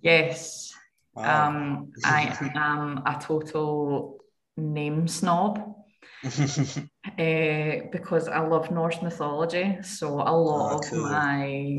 yes, 0.00 0.72
Wow. 1.14 1.48
um, 1.48 1.92
I 2.04 2.36
am 2.54 3.02
a 3.06 3.18
total 3.20 4.18
name 4.56 5.08
snob. 5.08 5.74
uh, 6.24 7.88
because 7.90 8.28
I 8.28 8.40
love 8.40 8.70
Norse 8.70 9.02
mythology. 9.02 9.78
So 9.82 10.20
a 10.20 10.30
lot 10.32 10.72
Oh, 10.72 10.78
of 10.78 10.92
my 11.02 11.78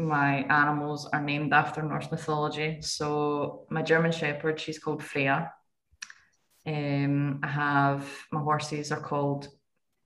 my 0.00 0.44
animals 0.48 1.06
are 1.06 1.22
named 1.22 1.52
after 1.52 1.82
Norse 1.82 2.10
mythology. 2.10 2.78
So 2.80 3.66
my 3.70 3.82
German 3.82 4.12
Shepherd, 4.12 4.58
she's 4.58 4.78
called 4.78 5.02
Freya. 5.02 5.52
Um, 6.66 7.40
I 7.42 7.48
have 7.48 8.08
my 8.32 8.40
horses 8.40 8.92
are 8.92 9.00
called 9.00 9.48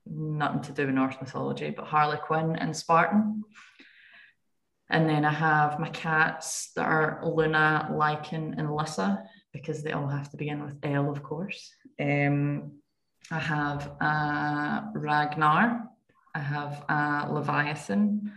nothing 0.05 0.61
to 0.61 0.71
do 0.71 0.85
with 0.85 0.95
Norse 0.95 1.15
mythology, 1.19 1.71
but 1.71 1.85
Harlequin 1.85 2.55
and 2.55 2.75
Spartan. 2.75 3.43
And 4.89 5.09
then 5.09 5.25
I 5.25 5.31
have 5.31 5.79
my 5.79 5.89
cats 5.89 6.71
that 6.75 6.85
are 6.85 7.21
Luna, 7.23 7.89
Lycan, 7.91 8.53
and 8.57 8.73
Lissa, 8.73 9.23
because 9.51 9.81
they 9.81 9.93
all 9.93 10.07
have 10.07 10.29
to 10.29 10.37
begin 10.37 10.63
with 10.63 10.75
L, 10.83 11.09
of 11.09 11.23
course. 11.23 11.73
Um, 11.99 12.73
I 13.31 13.39
have 13.39 13.91
uh, 13.99 14.81
Ragnar, 14.93 15.89
I 16.35 16.39
have 16.39 16.85
uh, 16.87 17.27
Leviathan, 17.31 18.31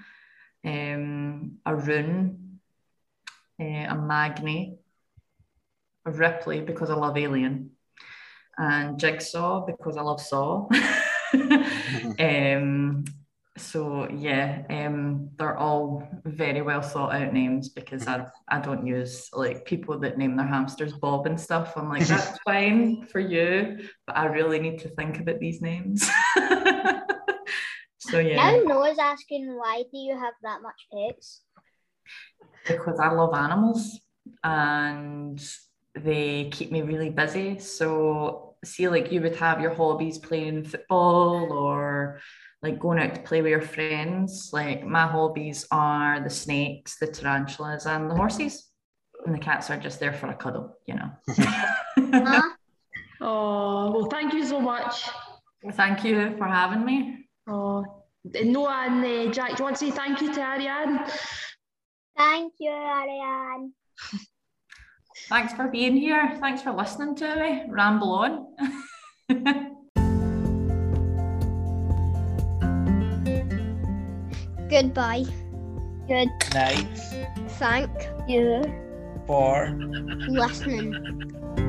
um, 0.68 1.58
a 1.64 1.74
Rune, 1.74 2.60
uh, 3.60 3.64
a 3.64 3.94
Magni, 3.94 4.78
a 6.04 6.10
Ripley 6.10 6.60
because 6.60 6.90
I 6.90 6.94
love 6.94 7.16
Alien, 7.16 7.70
and 8.56 8.98
Jigsaw 8.98 9.64
because 9.66 9.96
I 9.96 10.02
love 10.02 10.20
Saw. 10.20 10.68
um, 12.20 13.04
so 13.56 14.08
yeah, 14.08 14.62
um, 14.70 15.30
they're 15.36 15.56
all 15.56 16.08
very 16.24 16.62
well 16.62 16.82
thought 16.82 17.14
out 17.14 17.32
names 17.32 17.70
because 17.70 18.06
I, 18.06 18.26
I 18.48 18.60
don't 18.60 18.86
use 18.86 19.28
like 19.32 19.64
people 19.64 19.98
that 20.00 20.18
name 20.18 20.36
their 20.36 20.46
hamsters 20.46 20.92
Bob 20.92 21.26
and 21.26 21.40
stuff. 21.40 21.72
I'm 21.76 21.88
like, 21.88 22.06
that's 22.06 22.38
fine 22.44 23.04
for 23.06 23.20
you, 23.20 23.78
but 24.06 24.16
I 24.16 24.26
really 24.26 24.60
need 24.60 24.78
to 24.80 24.88
think 24.90 25.18
about 25.18 25.40
these 25.40 25.60
names. 25.60 26.08
so 28.10 28.18
yeah, 28.18 28.36
Now 28.36 28.52
Noah's 28.64 28.98
asking 28.98 29.56
why 29.56 29.84
do 29.90 29.98
you 29.98 30.16
have 30.18 30.34
that 30.42 30.62
much 30.62 30.86
pets? 30.92 31.42
because 32.66 33.00
I 33.00 33.10
love 33.12 33.34
animals 33.34 33.98
and 34.44 35.42
they 35.94 36.48
keep 36.52 36.70
me 36.70 36.82
really 36.82 37.10
busy. 37.10 37.58
So 37.58 38.56
see, 38.64 38.88
like 38.88 39.10
you 39.10 39.20
would 39.22 39.36
have 39.36 39.60
your 39.60 39.74
hobbies 39.74 40.18
playing 40.18 40.64
football 40.64 41.52
or 41.52 42.20
like 42.62 42.78
going 42.78 42.98
out 42.98 43.14
to 43.14 43.22
play 43.22 43.42
with 43.42 43.50
your 43.50 43.62
friends. 43.62 44.50
Like 44.52 44.84
my 44.84 45.06
hobbies 45.06 45.66
are 45.70 46.20
the 46.20 46.30
snakes, 46.30 46.98
the 46.98 47.06
tarantulas, 47.06 47.86
and 47.86 48.10
the 48.10 48.14
horses. 48.14 48.70
And 49.26 49.34
the 49.34 49.38
cats 49.38 49.70
are 49.70 49.76
just 49.76 49.98
there 49.98 50.12
for 50.12 50.28
a 50.28 50.34
cuddle, 50.34 50.76
you 50.86 50.94
know. 50.94 51.10
Huh? 52.10 52.42
Oh, 53.20 53.90
well, 53.92 54.04
thank 54.06 54.32
you 54.32 54.46
so 54.46 54.60
much. 54.60 55.08
Thank 55.72 56.04
you 56.04 56.36
for 56.38 56.46
having 56.46 56.84
me. 56.84 57.26
Oh, 57.48 57.97
Noah 58.44 58.86
and 58.88 59.04
uh, 59.04 59.32
Jack, 59.32 59.50
do 59.50 59.56
you 59.58 59.64
want 59.64 59.76
to 59.76 59.86
say 59.86 59.90
thank 59.90 60.20
you 60.20 60.32
to 60.32 60.40
Ariane? 60.40 61.04
Thank 62.16 62.54
you, 62.58 62.70
Ariane. 62.70 63.72
Thanks 65.28 65.52
for 65.52 65.68
being 65.68 65.96
here. 65.96 66.36
Thanks 66.40 66.62
for 66.62 66.72
listening 66.72 67.14
to 67.16 67.36
me 67.36 67.64
ramble 67.68 68.12
on. 68.12 68.46
Goodbye. 74.70 75.24
Good. 76.06 76.28
Night 76.54 76.98
Thank 77.58 77.90
You. 78.26 78.62
for 79.26 79.70
listening. 80.28 81.64